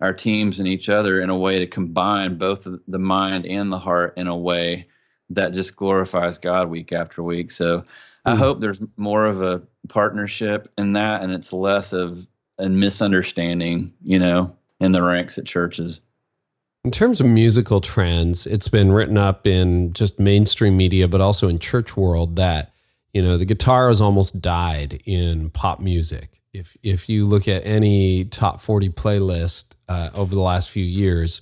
[0.01, 3.79] our teams and each other in a way to combine both the mind and the
[3.79, 4.87] heart in a way
[5.29, 7.51] that just glorifies God week after week.
[7.51, 8.29] So mm-hmm.
[8.29, 12.25] I hope there's more of a partnership in that and it's less of
[12.59, 15.99] a misunderstanding, you know, in the ranks at churches.
[16.83, 21.47] In terms of musical trends, it's been written up in just mainstream media, but also
[21.47, 22.72] in church world that,
[23.13, 26.41] you know, the guitar has almost died in pop music.
[26.51, 31.41] If if you look at any top 40 playlist uh, over the last few years,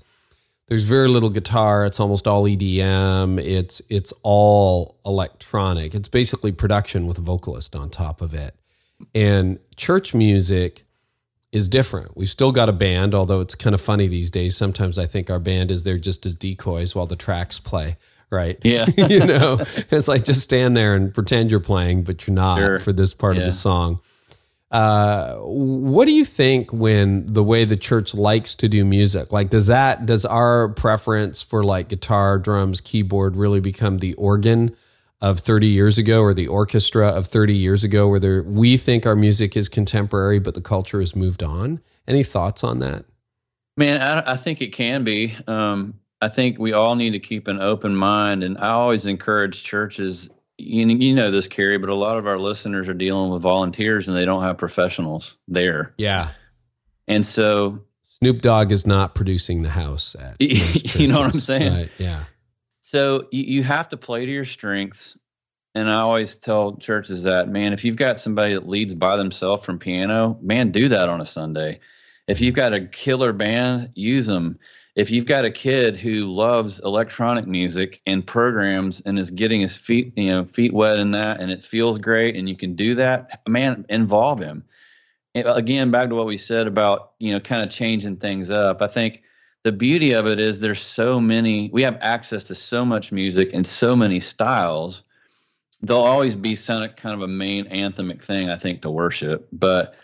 [0.67, 1.85] there's very little guitar.
[1.85, 3.39] It's almost all EDM.
[3.43, 5.95] It's it's all electronic.
[5.95, 8.55] It's basically production with a vocalist on top of it.
[9.15, 10.83] And church music
[11.51, 12.15] is different.
[12.15, 14.55] We've still got a band, although it's kind of funny these days.
[14.55, 17.97] Sometimes I think our band is there just as decoys while the tracks play.
[18.31, 18.57] Right.
[18.63, 18.85] Yeah.
[18.97, 19.59] you know,
[19.91, 22.79] it's like just stand there and pretend you're playing, but you're not sure.
[22.79, 23.41] for this part yeah.
[23.41, 23.99] of the song.
[24.71, 29.33] Uh, what do you think when the way the church likes to do music?
[29.33, 34.73] Like, does that, does our preference for like guitar, drums, keyboard really become the organ
[35.19, 39.05] of 30 years ago or the orchestra of 30 years ago where there, we think
[39.05, 41.81] our music is contemporary, but the culture has moved on?
[42.07, 43.03] Any thoughts on that?
[43.75, 45.35] Man, I, I think it can be.
[45.47, 48.43] Um, I think we all need to keep an open mind.
[48.43, 50.29] And I always encourage churches
[50.61, 54.07] you, you know this, Carey, but a lot of our listeners are dealing with volunteers
[54.07, 55.93] and they don't have professionals there.
[55.97, 56.31] Yeah.
[57.07, 61.73] And so Snoop Dogg is not producing the house at you know what I'm saying?
[61.73, 62.25] Right, yeah.
[62.81, 65.17] So you, you have to play to your strengths.
[65.73, 69.65] And I always tell churches that, man, if you've got somebody that leads by themselves
[69.65, 71.79] from piano, man, do that on a Sunday.
[72.27, 74.59] If you've got a killer band, use them
[74.95, 79.77] if you've got a kid who loves electronic music and programs and is getting his
[79.77, 82.95] feet you know feet wet in that and it feels great and you can do
[82.95, 84.63] that man involve him.
[85.33, 88.51] And uh, again back to what we said about you know kind of changing things
[88.51, 89.23] up i think
[89.63, 93.51] the beauty of it is there's so many we have access to so much music
[93.53, 95.03] and so many styles.
[95.83, 99.95] There'll always be some kind of a main anthemic thing i think to worship but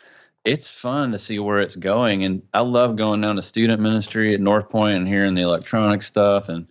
[0.45, 2.23] it's fun to see where it's going.
[2.23, 6.03] And I love going down to student ministry at North Point and hearing the electronic
[6.03, 6.67] stuff and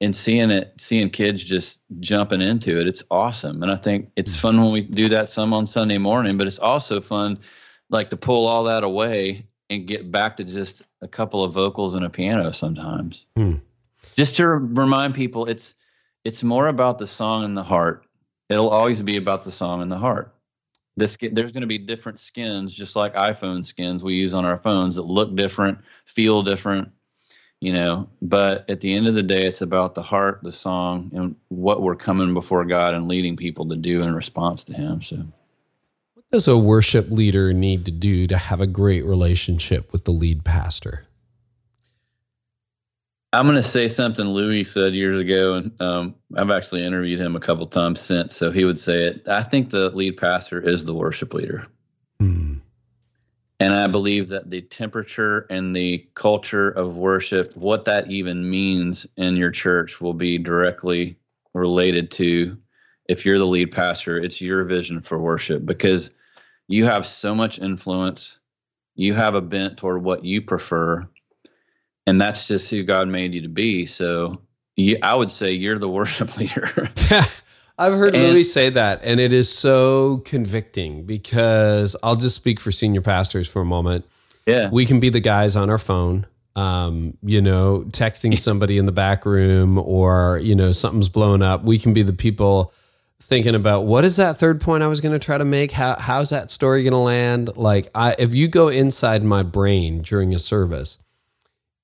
[0.00, 2.86] and seeing it, seeing kids just jumping into it.
[2.86, 3.64] It's awesome.
[3.64, 6.60] And I think it's fun when we do that some on Sunday morning, but it's
[6.60, 7.40] also fun
[7.90, 11.94] like to pull all that away and get back to just a couple of vocals
[11.94, 13.26] and a piano sometimes.
[13.36, 13.56] Hmm.
[14.16, 15.74] Just to remind people it's
[16.24, 18.04] it's more about the song and the heart.
[18.48, 20.32] It'll always be about the song and the heart
[20.98, 24.94] there's going to be different skins just like iphone skins we use on our phones
[24.94, 26.90] that look different feel different
[27.60, 28.08] you know?
[28.22, 31.82] But at the end of the day it's about the heart the song and what
[31.82, 35.16] we're coming before god and leading people to do in response to him so.
[36.14, 40.12] What does a worship leader need to do to have a great relationship with the
[40.12, 41.07] lead pastor
[43.32, 47.36] I'm going to say something Louie said years ago, and um, I've actually interviewed him
[47.36, 48.34] a couple times since.
[48.34, 49.28] So he would say it.
[49.28, 51.66] I think the lead pastor is the worship leader.
[52.22, 52.60] Mm.
[53.60, 59.06] And I believe that the temperature and the culture of worship, what that even means
[59.16, 61.18] in your church, will be directly
[61.52, 62.56] related to
[63.08, 66.10] if you're the lead pastor, it's your vision for worship because
[66.68, 68.38] you have so much influence.
[68.94, 71.08] You have a bent toward what you prefer
[72.08, 73.84] and that's just who God made you to be.
[73.84, 74.40] So
[74.76, 76.90] you, I would say you're the worship leader.
[77.80, 82.58] I've heard and, Louie say that, and it is so convicting because I'll just speak
[82.58, 84.04] for senior pastors for a moment.
[84.46, 88.86] Yeah, we can be the guys on our phone, um, you know, texting somebody in
[88.86, 91.62] the back room, or you know, something's blown up.
[91.62, 92.72] We can be the people
[93.22, 95.70] thinking about what is that third point I was going to try to make?
[95.70, 97.56] How how's that story going to land?
[97.56, 100.98] Like, I, if you go inside my brain during a service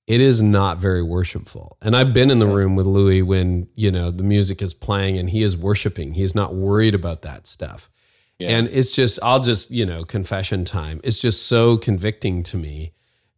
[0.06, 1.78] it is not very worshipful.
[1.80, 5.18] And I've been in the room with Louie when, you know, the music is playing
[5.18, 6.12] and he is worshiping.
[6.12, 7.90] He's not worried about that stuff.
[8.38, 8.50] Yeah.
[8.50, 11.00] And it's just, I'll just, you know, confession time.
[11.04, 12.92] It's just so convicting to me.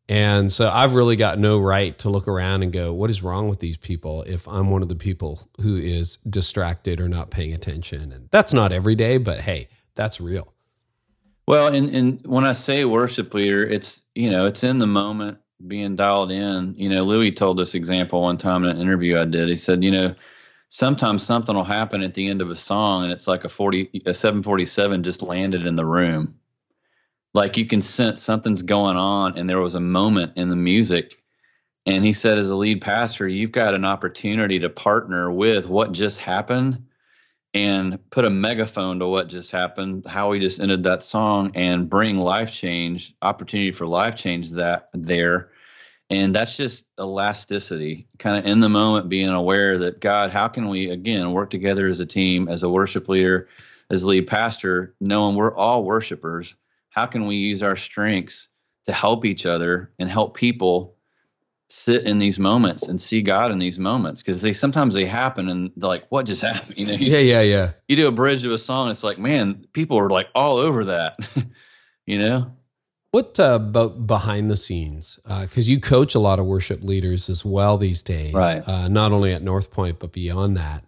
[0.08, 3.48] And so I've really got no right to look around and go, what is wrong
[3.48, 7.52] with these people if I'm one of the people who is distracted or not paying
[7.52, 8.12] attention?
[8.12, 10.52] And that's not every day, but hey, that's real.
[11.46, 15.38] Well, and, and when I say worship leader, it's, you know, it's in the moment
[15.66, 16.74] being dialed in.
[16.76, 19.48] You know, Louie told this example one time in an interview I did.
[19.48, 20.14] He said, you know,
[20.68, 24.02] sometimes something will happen at the end of a song and it's like a 40
[24.06, 26.34] a 747 just landed in the room.
[27.34, 31.16] Like you can sense something's going on and there was a moment in the music
[31.86, 35.92] and he said as a lead pastor, you've got an opportunity to partner with what
[35.92, 36.85] just happened
[37.56, 41.88] and put a megaphone to what just happened, how we just ended that song, and
[41.88, 45.52] bring life change, opportunity for life change that there.
[46.10, 50.68] And that's just elasticity, kind of in the moment, being aware that God, how can
[50.68, 53.48] we again work together as a team, as a worship leader,
[53.88, 56.54] as lead pastor, knowing we're all worshipers?
[56.90, 58.48] How can we use our strengths
[58.84, 60.95] to help each other and help people
[61.68, 65.48] sit in these moments and see God in these moments because they sometimes they happen
[65.48, 66.76] and they're like, what just happened?
[66.78, 66.94] You know?
[66.94, 67.72] Yeah, yeah, yeah.
[67.88, 70.84] You do a bridge to a song, it's like, man, people are like all over
[70.86, 71.28] that.
[72.06, 72.52] you know?
[73.10, 75.18] What uh, about behind the scenes?
[75.24, 78.66] Because uh, you coach a lot of worship leaders as well these days, right?
[78.66, 80.84] Uh, not only at North Point but beyond that.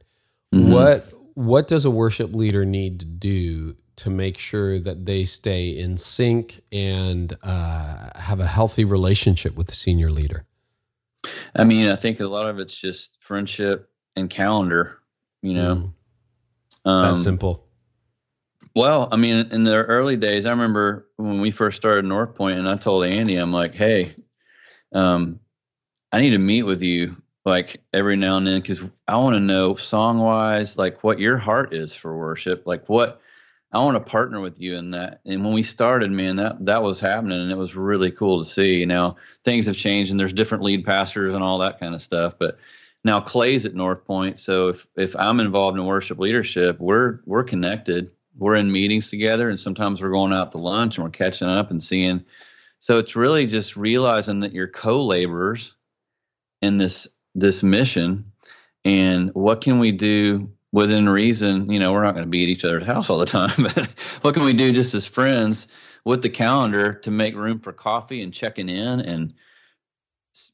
[0.54, 0.72] Mm-hmm.
[0.72, 5.70] What What does a worship leader need to do to make sure that they stay
[5.70, 10.44] in sync and uh, have a healthy relationship with the senior leader?
[11.56, 14.98] I mean, I think a lot of it's just friendship and calendar.
[15.42, 15.92] You know,
[16.84, 16.90] mm.
[16.90, 17.64] um, that simple.
[18.74, 22.58] Well, I mean, in the early days, I remember when we first started North Point,
[22.58, 24.14] and I told Andy, I'm like, "Hey,
[24.92, 25.40] um,
[26.12, 29.40] I need to meet with you like every now and then because I want to
[29.40, 33.20] know song wise, like what your heart is for worship, like what."
[33.70, 35.20] I want to partner with you in that.
[35.26, 38.48] And when we started, man, that that was happening, and it was really cool to
[38.48, 38.84] see.
[38.86, 42.34] Now things have changed, and there's different lead pastors and all that kind of stuff.
[42.38, 42.58] But
[43.04, 47.44] now Clay's at North Point, so if if I'm involved in worship leadership, we're we're
[47.44, 48.10] connected.
[48.38, 51.70] We're in meetings together, and sometimes we're going out to lunch and we're catching up
[51.70, 52.24] and seeing.
[52.78, 55.74] So it's really just realizing that you're co-laborers
[56.62, 58.32] in this this mission,
[58.84, 62.48] and what can we do within reason, you know, we're not going to be at
[62.48, 63.86] each other's house all the time, but
[64.22, 65.68] what can we do just as friends
[66.04, 69.34] with the calendar to make room for coffee and checking in and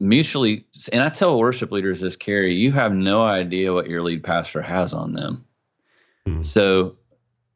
[0.00, 0.66] mutually?
[0.92, 4.62] And I tell worship leaders this, Carey, you have no idea what your lead pastor
[4.62, 5.44] has on them.
[6.26, 6.42] Mm-hmm.
[6.42, 6.96] So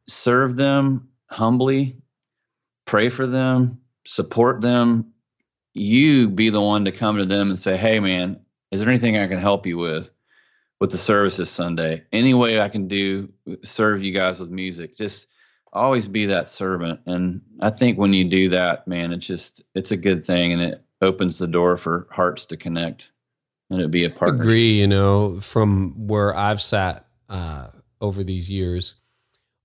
[0.07, 1.95] serve them humbly,
[2.85, 5.13] pray for them, support them.
[5.73, 8.39] You be the one to come to them and say, hey, man,
[8.71, 10.11] is there anything I can help you with?
[10.79, 12.03] With the service this Sunday.
[12.11, 13.31] Any way I can do
[13.63, 15.27] serve you guys with music, just
[15.73, 17.01] always be that servant.
[17.05, 20.61] And I think when you do that, man, it's just it's a good thing and
[20.61, 23.11] it opens the door for hearts to connect
[23.69, 24.35] and it be a part.
[24.35, 27.67] Agree, you know, from where I've sat uh,
[28.01, 28.95] over these years,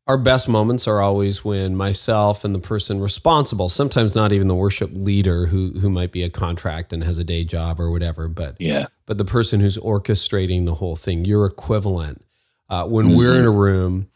[0.06, 4.54] our best moments are always when myself and the person responsible, sometimes not even the
[4.54, 8.28] worship leader who who might be a contract and has a day job or whatever,
[8.28, 12.22] but yeah, but the person who's orchestrating the whole thing, your equivalent.
[12.70, 13.18] Uh, when mm-hmm.
[13.18, 14.08] we're in a room,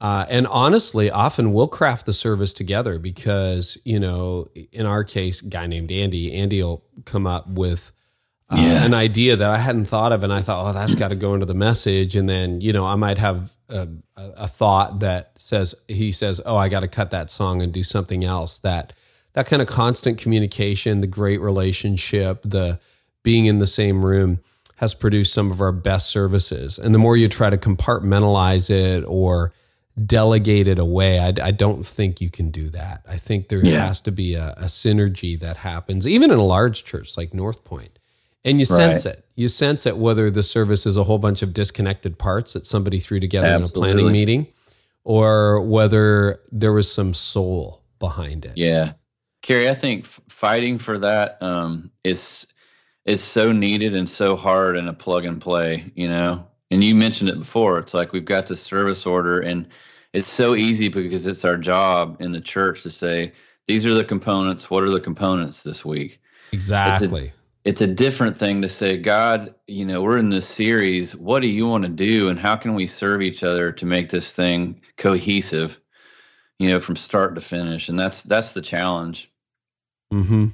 [0.00, 5.40] uh, and honestly, often we'll craft the service together because you know, in our case,
[5.40, 7.92] guy named Andy, Andy will come up with
[8.50, 8.84] uh, yeah.
[8.84, 11.32] an idea that I hadn't thought of, and I thought, oh, that's got to go
[11.32, 12.14] into the message.
[12.16, 16.56] And then you know, I might have a, a thought that says he says, oh,
[16.56, 18.58] I got to cut that song and do something else.
[18.58, 18.92] That
[19.34, 22.78] that kind of constant communication, the great relationship, the
[23.22, 24.40] being in the same room
[24.76, 26.78] has produced some of our best services.
[26.78, 29.52] And the more you try to compartmentalize it or
[30.04, 33.02] delegate it away, I, I don't think you can do that.
[33.08, 33.86] I think there yeah.
[33.86, 37.62] has to be a, a, synergy that happens, even in a large church like North
[37.64, 37.98] Point
[38.44, 39.14] and you sense right.
[39.14, 39.24] it.
[39.34, 43.00] You sense it whether the service is a whole bunch of disconnected parts that somebody
[43.00, 43.90] threw together Absolutely.
[43.90, 44.46] in a planning meeting,
[45.02, 48.52] or whether there was some soul behind it.
[48.56, 48.92] Yeah,
[49.42, 52.46] Carey, I think fighting for that um, is
[53.04, 55.90] is so needed and so hard in a plug and play.
[55.94, 57.78] You know, and you mentioned it before.
[57.78, 59.68] It's like we've got the service order, and
[60.12, 63.32] it's so easy because it's our job in the church to say
[63.66, 64.70] these are the components.
[64.70, 66.20] What are the components this week?
[66.52, 67.32] Exactly
[67.64, 71.16] it's a different thing to say, God, you know, we're in this series.
[71.16, 74.10] What do you want to do, and how can we serve each other to make
[74.10, 75.80] this thing cohesive?
[76.58, 79.30] You know, from start to finish, and that's that's the challenge.
[80.10, 80.48] Hmm.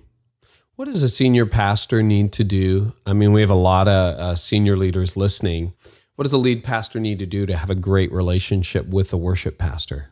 [0.77, 2.95] What does a senior pastor need to do?
[3.05, 5.75] I mean, we have a lot of uh, senior leaders listening.
[6.15, 9.19] What does a lead pastor need to do to have a great relationship with the
[9.19, 10.09] worship pastor?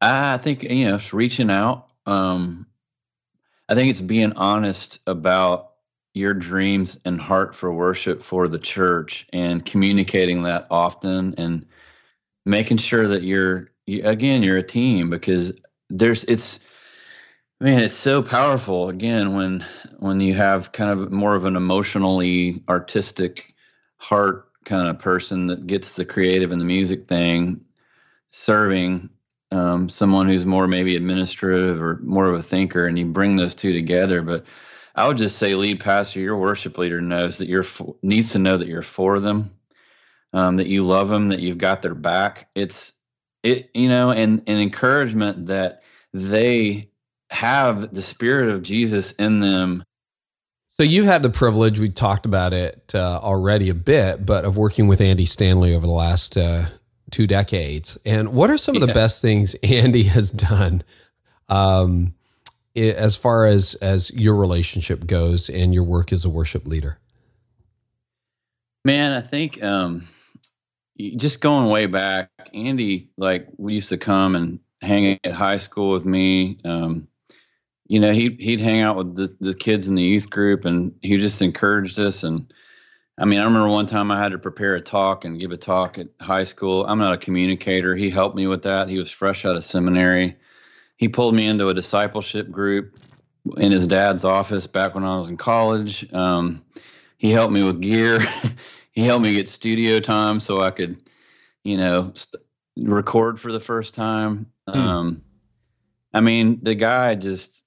[0.00, 1.88] I think you know, reaching out.
[2.06, 2.66] Um,
[3.68, 5.72] I think it's being honest about
[6.14, 11.66] your dreams and heart for worship for the church and communicating that often and
[12.46, 15.52] making sure that you're you, again you're a team because
[15.90, 16.60] there's it's
[17.60, 19.64] man it's so powerful again when
[19.98, 23.54] when you have kind of more of an emotionally artistic
[23.98, 27.62] heart kind of person that gets the creative and the music thing
[28.30, 29.10] serving
[29.50, 33.54] um, someone who's more maybe administrative or more of a thinker, and you bring those
[33.54, 34.22] two together.
[34.22, 34.44] But
[34.94, 38.38] I would just say, lead pastor, your worship leader knows that you're for, needs to
[38.38, 39.52] know that you're for them.
[40.32, 42.48] um, that you love them, that you've got their back.
[42.54, 42.92] It's
[43.42, 45.82] it, you know, and and encouragement that
[46.12, 46.90] they
[47.30, 49.82] have the spirit of Jesus in them.
[50.78, 51.80] So you've had the privilege.
[51.80, 55.86] We talked about it uh, already a bit, but of working with Andy Stanley over
[55.86, 56.66] the last uh,
[57.10, 57.98] two decades.
[58.04, 58.82] And what are some yeah.
[58.82, 60.82] of the best things Andy has done?
[61.48, 62.14] Um,
[62.76, 66.98] as far as as your relationship goes and your work as a worship leader
[68.84, 70.06] man i think um,
[71.16, 75.90] just going way back andy like we used to come and hang at high school
[75.90, 77.08] with me um,
[77.86, 80.94] you know he, he'd hang out with the, the kids in the youth group and
[81.00, 82.52] he just encouraged us and
[83.18, 85.56] i mean i remember one time i had to prepare a talk and give a
[85.56, 89.10] talk at high school i'm not a communicator he helped me with that he was
[89.10, 90.36] fresh out of seminary
[90.96, 92.98] he pulled me into a discipleship group
[93.56, 96.10] in his dad's office back when I was in college.
[96.12, 96.64] Um,
[97.18, 98.20] he helped me with gear.
[98.92, 100.96] he helped me get studio time so I could,
[101.64, 102.42] you know, st-
[102.78, 104.46] record for the first time.
[104.68, 104.78] Hmm.
[104.78, 105.22] Um,
[106.12, 107.62] I mean, the guy just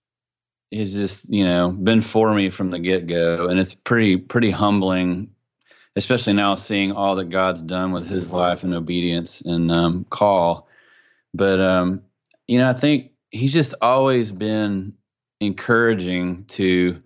[0.74, 4.52] has just, you know, been for me from the get go, and it's pretty pretty
[4.52, 5.32] humbling,
[6.00, 10.70] especially now seeing all that God's done with his life and obedience and um, call.
[11.34, 12.02] But um,
[12.48, 14.96] you know, I think he's just always been
[15.42, 17.02] encouraging to,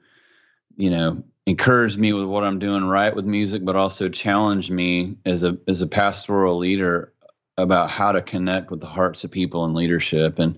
[0.77, 5.17] you know, encourage me with what I'm doing right with music, but also challenge me
[5.25, 7.13] as a as a pastoral leader
[7.57, 10.37] about how to connect with the hearts of people in leadership.
[10.37, 10.55] And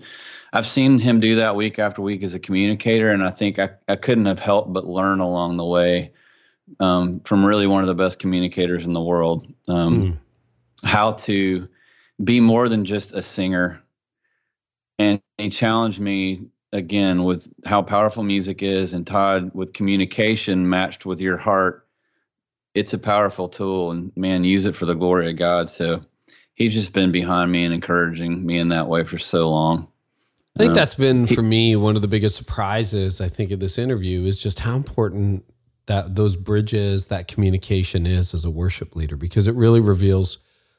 [0.52, 3.70] I've seen him do that week after week as a communicator, and I think I,
[3.88, 6.12] I couldn't have helped but learn along the way
[6.80, 9.52] um, from really one of the best communicators in the world.
[9.68, 10.18] Um, mm.
[10.84, 11.68] How to
[12.22, 13.82] be more than just a singer
[14.98, 21.06] and he challenged me again with how powerful music is and Todd with communication matched
[21.06, 21.86] with your heart
[22.74, 26.00] it's a powerful tool and man use it for the glory of God so
[26.54, 29.88] he's just been behind me and encouraging me in that way for so long
[30.56, 33.60] I think um, that's been for me one of the biggest surprises I think of
[33.60, 35.44] this interview is just how important
[35.86, 40.38] that those bridges that communication is as a worship leader because it really reveals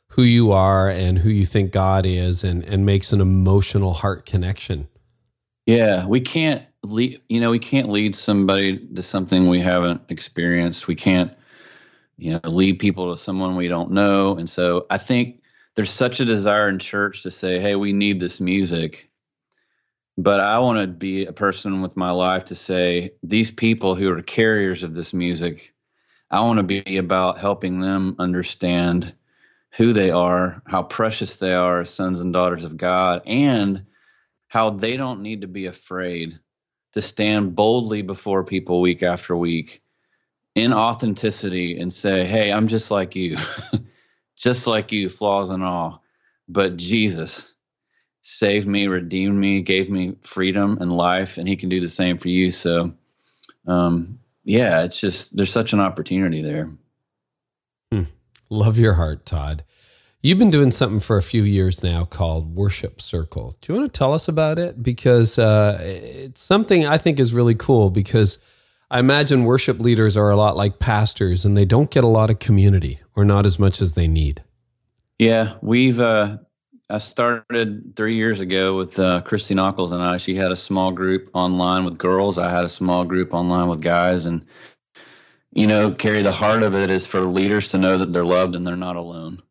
[0.09, 4.25] who you are and who you think God is and, and makes an emotional heart
[4.25, 4.87] connection.
[5.65, 10.87] Yeah, we can't lead, you know, we can't lead somebody to something we haven't experienced.
[10.87, 11.31] We can't,
[12.17, 14.37] you know, lead people to someone we don't know.
[14.37, 15.41] And so I think
[15.75, 19.09] there's such a desire in church to say, hey, we need this music.
[20.17, 24.11] But I want to be a person with my life to say, these people who
[24.11, 25.73] are carriers of this music,
[26.31, 29.13] I want to be about helping them understand
[29.77, 33.85] who they are, how precious they are as sons and daughters of God, and
[34.47, 36.39] how they don't need to be afraid
[36.93, 39.81] to stand boldly before people week after week
[40.55, 43.37] in authenticity and say, Hey, I'm just like you,
[44.35, 46.03] just like you, flaws and all.
[46.49, 47.53] But Jesus
[48.27, 52.17] saved me, redeemed me, gave me freedom and life, and He can do the same
[52.17, 52.51] for you.
[52.51, 52.91] So,
[53.65, 56.69] um, yeah, it's just, there's such an opportunity there.
[57.91, 58.03] Hmm.
[58.49, 59.63] Love your heart, Todd.
[60.21, 63.55] You've been doing something for a few years now called Worship Circle.
[63.61, 64.83] Do you want to tell us about it?
[64.83, 68.39] Because uh, it's something I think is really cool because
[68.91, 72.29] I imagine worship leaders are a lot like pastors and they don't get a lot
[72.29, 74.43] of community or not as much as they need.
[75.17, 76.39] Yeah, we've uh,
[76.89, 80.17] I started three years ago with uh, Christy Nockels and I.
[80.17, 82.37] She had a small group online with girls.
[82.37, 84.45] I had a small group online with guys, and
[85.51, 88.55] you know, Carey the heart of it is for leaders to know that they're loved
[88.55, 89.41] and they're not alone.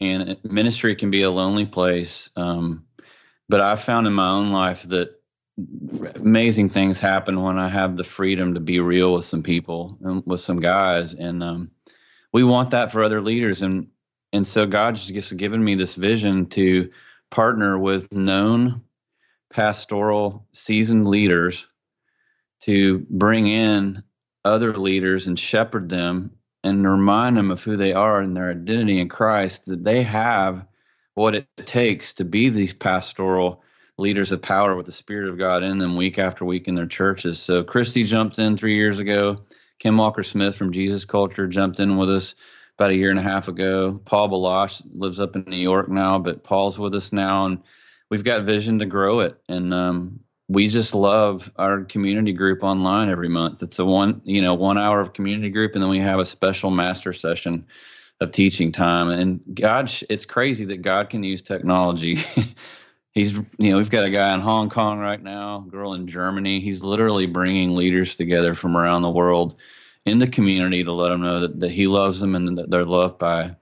[0.00, 2.30] And ministry can be a lonely place.
[2.34, 2.84] Um,
[3.48, 5.20] but I found in my own life that
[6.16, 10.22] amazing things happen when I have the freedom to be real with some people and
[10.26, 11.14] with some guys.
[11.14, 11.70] And um,
[12.32, 13.62] we want that for other leaders.
[13.62, 13.88] And
[14.32, 16.90] and so God just given me this vision to
[17.30, 18.82] partner with known
[19.50, 21.66] pastoral seasoned leaders
[22.62, 24.02] to bring in
[24.44, 26.30] other leaders and shepherd them
[26.64, 30.64] and remind them of who they are and their identity in Christ, that they have
[31.14, 33.62] what it takes to be these pastoral
[33.98, 36.86] leaders of power with the Spirit of God in them week after week in their
[36.86, 37.40] churches.
[37.40, 39.42] So Christy jumped in three years ago.
[39.78, 42.34] Kim Walker Smith from Jesus Culture jumped in with us
[42.82, 44.00] about a year and a half ago.
[44.06, 47.62] Paul Baloche lives up in New York now, but Paul's with us now, and
[48.10, 49.40] we've got vision to grow it.
[49.48, 50.18] And um,
[50.48, 53.62] we just love our community group online every month.
[53.62, 56.26] It's a one, you know, one hour of community group, and then we have a
[56.26, 57.64] special master session
[58.20, 59.10] of teaching time.
[59.10, 62.18] And God, it's crazy that God can use technology.
[63.12, 66.58] He's, you know, we've got a guy in Hong Kong right now, girl in Germany.
[66.58, 69.54] He's literally bringing leaders together from around the world
[70.04, 72.84] in the community to let them know that, that he loves them and that they're
[72.84, 73.56] loved by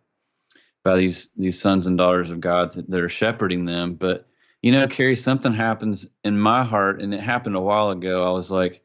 [0.82, 3.94] by these these sons and daughters of God that, are shepherding them.
[3.94, 4.26] But
[4.62, 8.26] you know, Carey, something happens in my heart, and it happened a while ago.
[8.26, 8.82] I was like,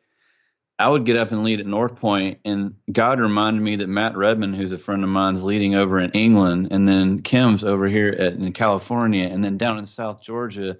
[0.80, 4.16] I would get up and lead at North Point, and God reminded me that Matt
[4.16, 7.88] Redman, who's a friend of mine, is leading over in England, and then Kim's over
[7.88, 10.78] here at, in California, and then down in South Georgia,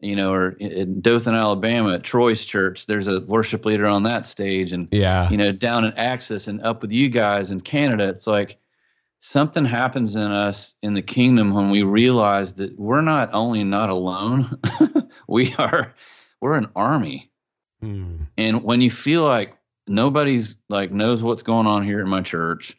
[0.00, 4.26] you know, or in Dothan, Alabama, at Troy's church, there's a worship leader on that
[4.26, 8.08] stage, and yeah, you know, down in Axis and up with you guys in Canada,
[8.08, 8.58] it's like
[9.20, 13.90] something happens in us in the kingdom when we realize that we're not only not
[13.90, 14.60] alone,
[15.28, 15.94] we are
[16.40, 17.30] we're an army.
[17.80, 18.24] Hmm.
[18.36, 22.76] And when you feel like nobody's like knows what's going on here in my church,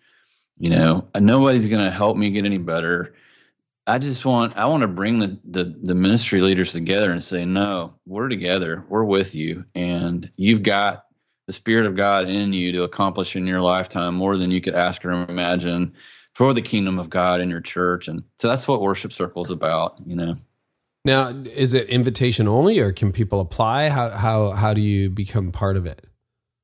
[0.60, 3.14] you know, nobody's going to help me get any better.
[3.88, 7.46] I just want I want to bring the, the the ministry leaders together and say,
[7.46, 11.06] no, we're together, we're with you, and you've got
[11.48, 14.76] the Spirit of God in you to accomplish in your lifetime more than you could
[14.76, 15.94] ask or imagine
[16.36, 18.10] for the kingdom of God in your church.
[18.10, 20.36] And so that's what worship circle is about, you know.
[21.06, 23.88] Now, is it invitation only or can people apply?
[23.88, 26.06] How how how do you become part of it?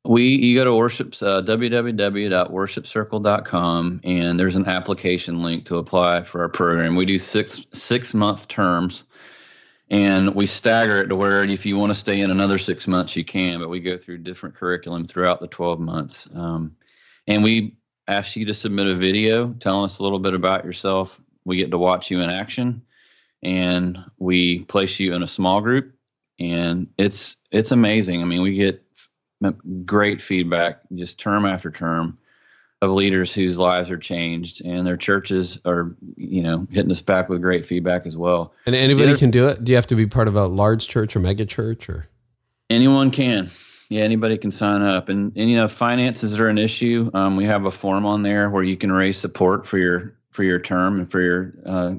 [0.05, 6.41] We you go to worship uh, www.worshipcircle.com and there's an application link to apply for
[6.41, 6.95] our program.
[6.95, 9.03] We do six six month terms
[9.89, 13.15] and we stagger it to where if you want to stay in another six months
[13.15, 16.27] you can, but we go through different curriculum throughout the 12 months.
[16.33, 16.75] Um,
[17.27, 17.77] and we
[18.07, 21.19] ask you to submit a video telling us a little bit about yourself.
[21.45, 22.81] We get to watch you in action,
[23.43, 25.93] and we place you in a small group,
[26.39, 28.21] and it's it's amazing.
[28.21, 28.82] I mean, we get
[29.85, 32.17] great feedback just term after term
[32.81, 37.29] of leaders whose lives are changed and their churches are you know hitting us back
[37.29, 38.53] with great feedback as well.
[38.65, 39.63] And anybody can do it?
[39.63, 42.05] Do you have to be part of a large church or mega church or?
[42.69, 43.51] Anyone can.
[43.89, 47.11] Yeah, anybody can sign up, and and you know finances are an issue.
[47.13, 50.43] Um, we have a form on there where you can raise support for your for
[50.43, 51.93] your term and for your uh,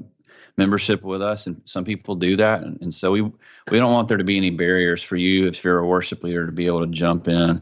[0.57, 4.07] membership with us, and some people do that, and, and so we we don't want
[4.07, 6.81] there to be any barriers for you if you're a worship leader to be able
[6.81, 7.61] to jump in.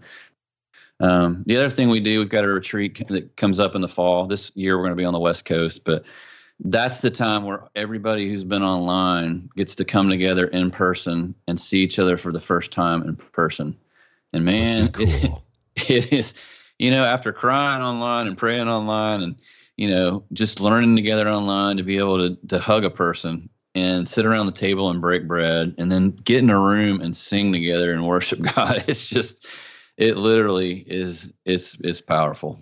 [1.00, 3.88] Um, the other thing we do, we've got a retreat that comes up in the
[3.88, 4.26] fall.
[4.26, 6.04] This year we're going to be on the West Coast, but
[6.60, 11.60] that's the time where everybody who's been online gets to come together in person and
[11.60, 13.76] see each other for the first time in person.
[14.32, 15.44] And man, cool.
[15.76, 16.34] it, it is,
[16.80, 19.36] you know, after crying online and praying online and,
[19.78, 24.08] you know, just learning together online to be able to, to hug a person and
[24.08, 27.52] sit around the table and break bread and then get in a room and sing
[27.52, 28.84] together and worship God.
[28.88, 29.48] It's just,
[29.98, 32.60] it literally is, it's, it's powerful.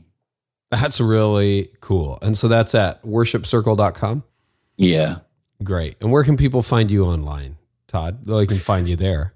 [0.71, 2.17] That's really cool.
[2.21, 4.23] And so that's at worshipcircle.com.
[4.77, 5.17] Yeah.
[5.63, 5.97] Great.
[5.99, 7.57] And where can people find you online,
[7.87, 8.25] Todd?
[8.25, 9.33] They can find you there.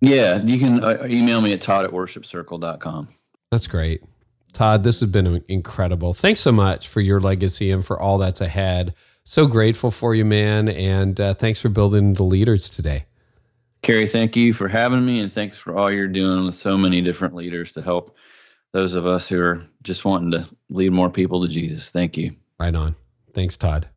[0.00, 3.08] Yeah, you can uh, email me at todd at worshipcircle.com.
[3.52, 4.02] That's great.
[4.52, 6.12] Todd, this has been incredible.
[6.12, 8.94] Thanks so much for your legacy and for all that's ahead.
[9.24, 10.68] So grateful for you, man.
[10.68, 13.04] And uh, thanks for building the leaders today.
[13.82, 15.20] Carey, thank you for having me.
[15.20, 18.16] And thanks for all you're doing with so many different leaders to help
[18.72, 21.90] those of us who are just wanting to lead more people to Jesus.
[21.90, 22.34] Thank you.
[22.58, 22.94] Right on.
[23.34, 23.88] Thanks, Todd.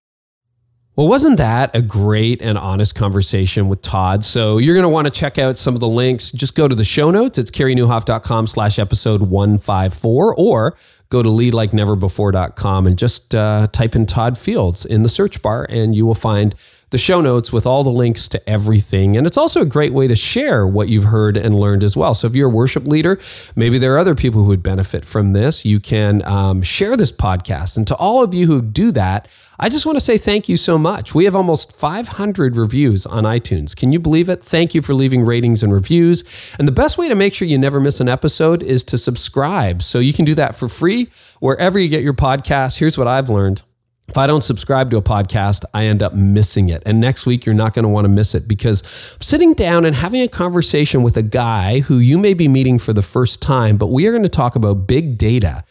[0.96, 4.24] Well, wasn't that a great and honest conversation with Todd?
[4.24, 6.32] So you're going to want to check out some of the links.
[6.32, 7.38] Just go to the show notes.
[7.38, 10.78] It's careynieuwhof.com slash episode 154 or
[11.10, 15.94] go to leadlikeneverbefore.com and just uh, type in Todd Fields in the search bar and
[15.94, 16.56] you will find
[16.92, 19.16] the show notes with all the links to everything.
[19.18, 22.14] And it's also a great way to share what you've heard and learned as well.
[22.14, 23.20] So if you're a worship leader,
[23.56, 25.66] maybe there are other people who would benefit from this.
[25.66, 27.78] You can um, share this podcast.
[27.78, 29.28] And to all of you who do that,
[29.60, 31.16] I just want to say thank you so much.
[31.16, 33.76] We have almost 500 reviews on iTunes.
[33.76, 34.44] Can you believe it?
[34.44, 36.24] Thank you for leaving ratings and reviews.
[36.60, 39.82] And the best way to make sure you never miss an episode is to subscribe.
[39.82, 41.10] So you can do that for free
[41.40, 42.78] wherever you get your podcasts.
[42.78, 43.62] Here's what I've learned.
[44.08, 46.84] If I don't subscribe to a podcast, I end up missing it.
[46.86, 48.84] And next week, you're not going to want to miss it because
[49.20, 52.94] sitting down and having a conversation with a guy who you may be meeting for
[52.94, 55.64] the first time, but we are going to talk about big data.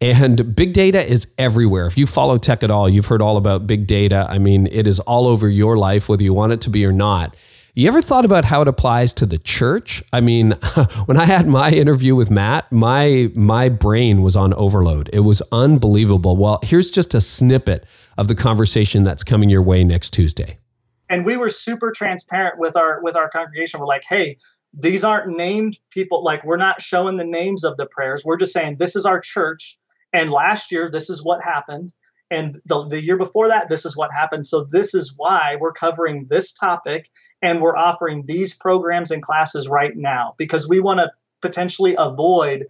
[0.00, 1.86] And big data is everywhere.
[1.86, 4.26] If you follow tech at all, you've heard all about big data.
[4.28, 6.92] I mean, it is all over your life, whether you want it to be or
[6.92, 7.34] not.
[7.74, 10.02] You ever thought about how it applies to the church?
[10.12, 10.52] I mean,
[11.06, 15.08] when I had my interview with Matt, my my brain was on overload.
[15.12, 16.36] It was unbelievable.
[16.36, 20.58] Well, here's just a snippet of the conversation that's coming your way next Tuesday.
[21.08, 23.80] And we were super transparent with our with our congregation.
[23.80, 24.38] We're like, "Hey,
[24.72, 28.24] these aren't named people like we're not showing the names of the prayers.
[28.24, 29.78] We're just saying this is our church
[30.12, 31.92] and last year this is what happened
[32.30, 34.46] and the, the year before that this is what happened.
[34.46, 37.10] So this is why we're covering this topic
[37.42, 41.10] and we're offering these programs and classes right now because we want to
[41.40, 42.66] potentially avoid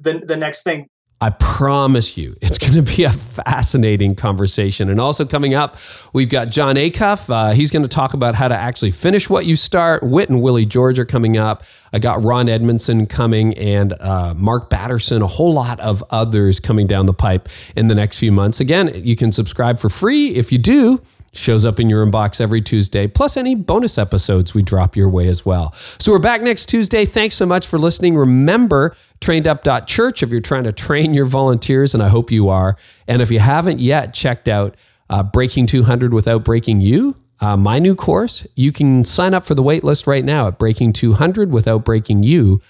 [0.00, 0.88] the, the next thing.
[1.18, 4.90] I promise you, it's going to be a fascinating conversation.
[4.90, 5.78] And also coming up,
[6.12, 7.30] we've got Jon Acuff.
[7.30, 10.02] Uh, he's going to talk about how to actually finish what you start.
[10.02, 11.62] Whit and Willie George are coming up.
[11.94, 16.86] I got Ron Edmondson coming and uh, Mark Batterson, a whole lot of others coming
[16.86, 18.60] down the pipe in the next few months.
[18.60, 20.34] Again, you can subscribe for free.
[20.34, 21.00] If you do,
[21.36, 25.28] shows up in your inbox every Tuesday, plus any bonus episodes we drop your way
[25.28, 25.72] as well.
[25.72, 27.04] So we're back next Tuesday.
[27.04, 28.16] Thanks so much for listening.
[28.16, 32.76] Remember, trainedup.church if you're trying to train your volunteers, and I hope you are.
[33.06, 34.76] And if you haven't yet checked out
[35.10, 39.54] uh, Breaking 200 Without Breaking You, uh, my new course, you can sign up for
[39.54, 42.60] the waitlist right now at Breaking 200 Without Breaking You.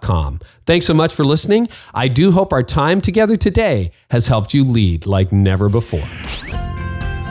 [0.00, 0.40] Com.
[0.66, 1.68] Thanks so much for listening.
[1.94, 6.02] I do hope our time together today has helped you lead like never before.